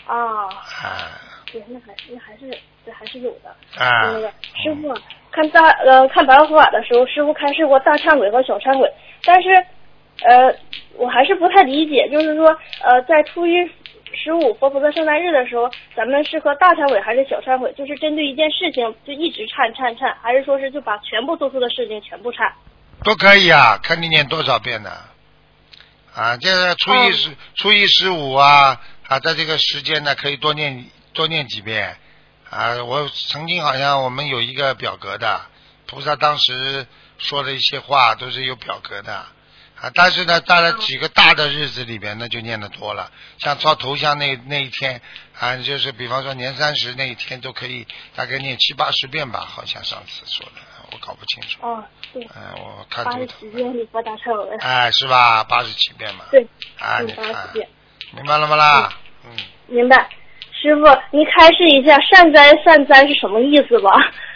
[0.07, 1.09] 啊，啊
[1.51, 2.51] 对，那还那还是
[2.85, 3.49] 这还是有的。
[3.83, 4.31] 啊那个
[4.63, 4.95] 师傅
[5.31, 8.93] 看大呃看白话佛法的时候，师傅开示过大忏悔和小忏悔，
[9.25, 9.49] 但是
[10.25, 10.55] 呃
[10.99, 12.49] 我还是不太理解，就是说
[12.83, 13.53] 呃在初一
[14.13, 17.73] 十五佛菩萨圣诞日的时候，咱们是和大忏悔还是小忏悔？
[17.73, 22.51] 就是针对一件事情就一直忏忏忏，还是说是就把全部做出的事情全部忏？
[23.05, 24.91] 都可以啊，看你念多少遍呢？
[26.15, 31.99] 啊，这个初一十、初一十五啊啊，在这个时间呢，可以多念多念几遍
[32.51, 32.83] 啊。
[32.85, 35.41] 我曾经好像我们有一个表格的，
[35.87, 36.87] 菩萨当时
[37.19, 39.27] 说的一些话都是有表格的
[39.83, 39.91] 啊。
[39.95, 43.11] 但是呢，在了几个大的日子里边，那就念的多了。
[43.39, 45.03] 像烧头香那那一天
[45.39, 50.61] 啊，就是比方说年三十那一天，都可以大概念七八十遍吧，好像上次说的，
[50.93, 51.59] 我搞不清楚。
[51.67, 54.57] 哦，对，哎，我看八十七遍礼佛大忏悔。
[54.61, 55.45] 哎，是吧？
[55.45, 56.25] 八十七遍嘛。
[56.31, 56.47] 对，
[56.79, 57.27] 啊，嗯你看。
[58.15, 58.93] 明白了吗啦？
[59.25, 59.31] 嗯，
[59.69, 59.97] 明白，
[60.53, 63.91] 师傅，您开示一下善哉善哉是什么意思吧？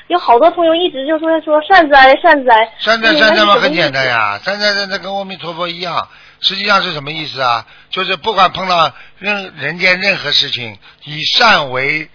[0.08, 6.08] 有好多朋友一直就说说善哉善哉，善哉善哉嘛很简单呀，善哉善哉跟阿弥陀佛一样，
[6.40, 7.66] 实际上是什么意思啊？
[7.90, 12.08] 就是不管碰到任人间任何事情，以善为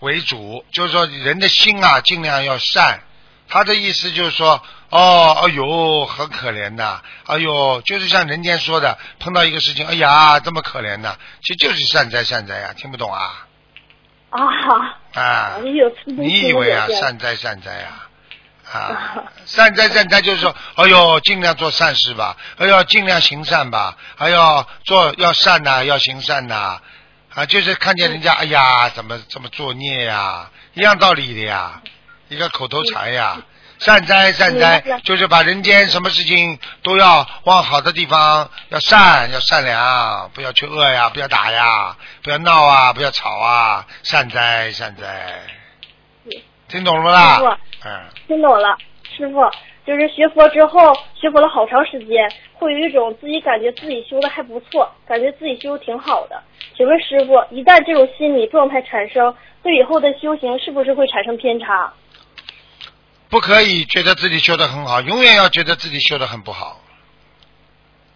[0.00, 3.00] 为主，就是说人的心啊，尽量要善。
[3.48, 13.45] 他的意思就是说，哦哦，哎呦，很可怜的，哎呦，就是像人间说的，碰到一个事情，哎呀，这么可怜的，其实就是善哉善哉呀，听不懂啊？
[14.30, 15.58] 啊，啊，
[16.04, 18.08] 你以为啊，善哉善哉啊？
[18.72, 26.80] 啊，善哉善哉就是说，哎呦，尽量做善事吧，哎呦，尽量行善吧，哎呦，做要善呐、要行善呐、
[27.34, 31.80] 啊，就是看见人家，哎呀，怎么这么作孽呀，一样道理的呀，
[32.28, 33.36] 一个口头禅呀。
[33.78, 45.40] 善哉善哉就是把人间什么事情都要往好的地方，要善，要善良，不要去恶呀，不要打呀，不要闹啊，不要吵啊，善哉善哉。
[46.68, 47.58] 听懂了吗啦？
[47.84, 48.76] 嗯，听懂了，
[49.16, 49.40] 师傅，
[49.86, 56.42] 就是学佛之后，学佛了好长时间，会有一种自己感觉自己修的还不错，感觉自己修的挺好的。
[56.76, 61.92] 请问师傅，一旦这种心理状态产生，对以后的修行是不是会产生偏差？
[63.28, 66.80] 不可以觉得自己修得很好，永远要觉得自己修得很不好，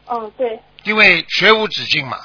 [0.06, 2.18] 嗯，对，因为学无止境嘛，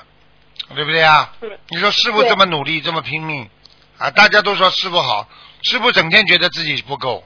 [0.75, 1.33] 对不对啊？
[1.39, 3.49] 对你说师傅这么努力，这么拼命
[3.97, 5.27] 啊，大家都说师傅好，
[5.63, 7.23] 师傅整天觉得自己不够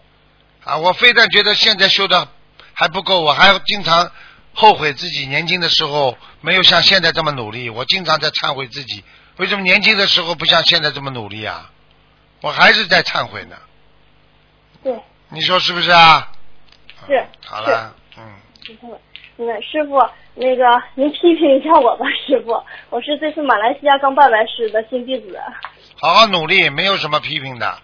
[0.64, 2.28] 啊，我非但觉得现在修的
[2.74, 4.12] 还不够，我还经常
[4.54, 9.04] 后悔自己年轻的时候没有像现在这么努力，我经常在忏悔自己，
[9.38, 11.72] 为什么年轻的时候不像现在这么努力啊？
[12.42, 13.58] 我还是在忏悔呢，
[14.82, 14.94] 对，
[15.30, 16.32] 你说是不是啊？
[17.08, 18.24] 是好了，嗯。
[19.38, 19.98] 嗯，师傅，
[20.36, 20.64] 那个
[20.96, 22.52] 您批评一下我吧，师傅，
[22.90, 25.40] 我是这次马来西亚刚拜完师的新弟子。
[26.02, 27.80] 好好努力，没有什么批评的。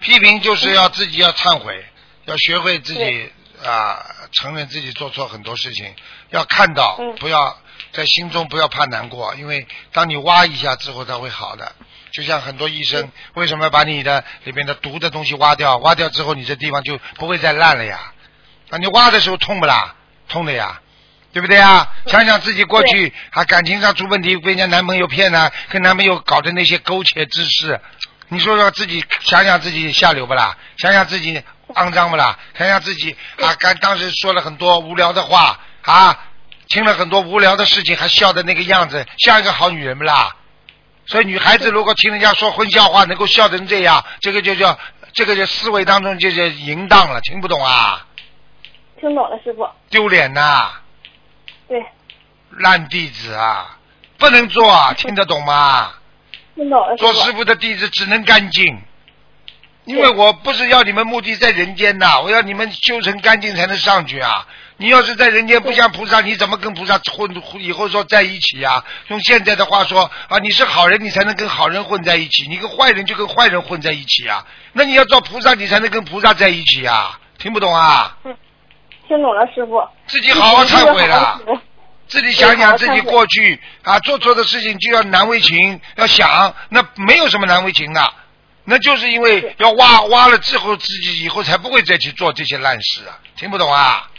[0.00, 1.84] 批评就是要自己要忏悔，
[2.24, 3.30] 要学会自己
[3.64, 5.94] 啊、承认自己做错很多事情，
[6.30, 7.56] 要看到，嗯不要
[7.92, 11.72] 在心中不要怕难过，因为当你挖一下之后，它会好的。
[12.14, 15.76] 就像很多医生为什么把你的里面的毒的东西挖掉？
[15.78, 18.12] 挖掉之后，你这地方就不会再烂了呀。
[18.70, 19.94] 啊，你挖的时候痛不啦？
[20.28, 20.80] 痛的呀。
[21.32, 21.92] 对不对啊？
[22.06, 27.80] 想想自己过去啊，感情上出问题，被人家男朋友骗了，跟男朋友搞的那些苟且之事，
[28.28, 30.56] 你说说自己想想自己下流不啦？
[30.76, 31.42] 想想自己
[31.74, 32.38] 肮脏不啦？
[32.56, 36.16] 想想自己啊，刚当时说了很多无聊的话啊，
[36.68, 40.36] 听了很多无聊的事情，还笑的那个样子，像一个好女人不啦？
[41.06, 44.78] 所以女孩子如果听人家说荤笑话，能够笑成这样，这个就叫
[45.12, 48.06] 这个就思维当中就叫淫荡了，听不懂啊？
[49.00, 49.68] 听懂了，师傅。
[49.90, 50.72] 丢脸呐！
[51.68, 51.84] 对，
[52.50, 53.78] 烂弟子啊，
[54.18, 55.92] 不能做啊， 听得懂吗？
[56.54, 57.44] 听懂了，做师傅。
[57.44, 58.82] 的弟子只能干净，
[59.84, 64.46] 因为我不是要你们目的在人间呐，我要你们修成干净才能上去啊。
[64.76, 74.44] 你要是在人间不像菩萨，你怎么跟菩萨混以后说在一起呀、用现在的话说啊，你是好人，你才能跟好人混在一起；你跟坏人就跟坏人混在一起啊。
[74.72, 77.18] 那你要做菩萨，你才能跟菩萨在一起啊。
[77.38, 78.16] 听不懂啊？
[79.06, 79.80] 听懂了，师傅。
[80.06, 81.40] 自己好好忏悔了。
[81.46, 81.60] 了。
[82.06, 88.12] 自己想想自己过去啊，做错的事情就要难为情，要想，那没有什么难为情的，
[88.64, 94.10] 那就是因为要挖挖了之后，自己以后才不会再去做这些烂事啊，听不懂啊？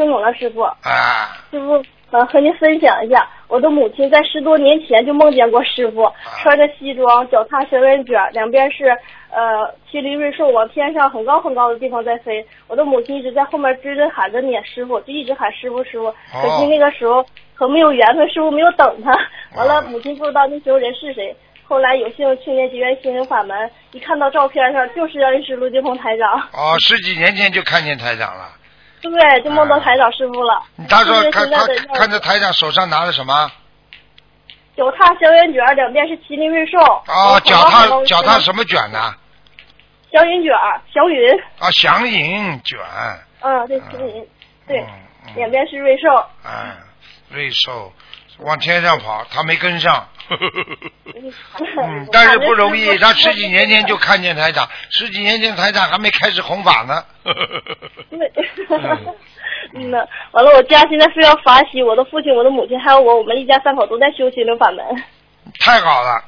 [0.00, 0.62] 听懂了，师傅。
[0.62, 6.10] 啊，师傅，呃，和您分享一下，我的母亲在十多年前就梦见过师傅，
[6.42, 8.86] 穿着西装，脚踏小圆卷，两边是
[9.30, 12.42] 呃麒麟瑞兽往天上很高很高的地方在飞。
[12.66, 16.10] 我的母亲一直在后面追着喊着撵师傅，就一直喊师傅师傅。
[16.32, 17.22] 可惜那个时候
[17.54, 19.12] 可没有缘分，师傅没有等他。
[19.54, 21.36] 完了，母亲不知道那时候人是谁。
[21.64, 28.56] 后来有幸去年结缘心灵法门，一看到照片上就是认识卢金红台长，哦，十几年前就看见台长了。
[29.02, 30.62] 对，就梦到台长师傅了。
[30.88, 33.50] 他说就是看他的看着台长手上拿着什么？
[34.76, 36.78] 脚踏祥云卷，两边是麒麟瑞兽。
[36.78, 38.38] 哦，脚踏脚踏？
[38.38, 39.14] 什么卷呢？
[40.12, 40.52] 祥云卷，
[40.92, 41.30] 祥云。
[41.58, 42.78] 啊，祥云卷。
[43.42, 44.26] 嗯，对，祥云。
[44.66, 44.86] 对，
[45.36, 46.08] 两边是瑞兽。
[46.44, 46.72] 嗯，
[47.28, 47.92] 瑞兽
[48.42, 50.06] 往天上跑，他没跟上。
[50.30, 57.04] 嗯，但是不容易， 他十几年前就看见台长，十几年前台长还没开始弘法呢。
[58.10, 58.30] 对。
[59.72, 59.98] 嗯呐，
[60.32, 64.84] 完了，我家现在非要法喜，我的父亲、我的母亲还有我，我们一家三口都在修心灵法门。
[65.60, 66.24] 太好了，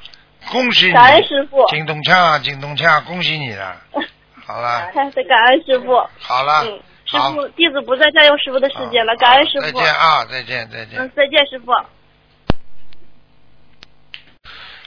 [0.49, 0.93] 恭喜你！
[0.93, 3.75] 感恩师傅金东呛，金东强，恭喜你了。
[4.45, 5.03] 好了，感
[5.47, 5.95] 恩师傅。
[6.19, 9.65] 好了，嗯，师，傅，弟子不再占用师傅的时间了，感恩师傅。
[9.65, 11.71] 再见啊，再见，再见嗯。，再见，师傅。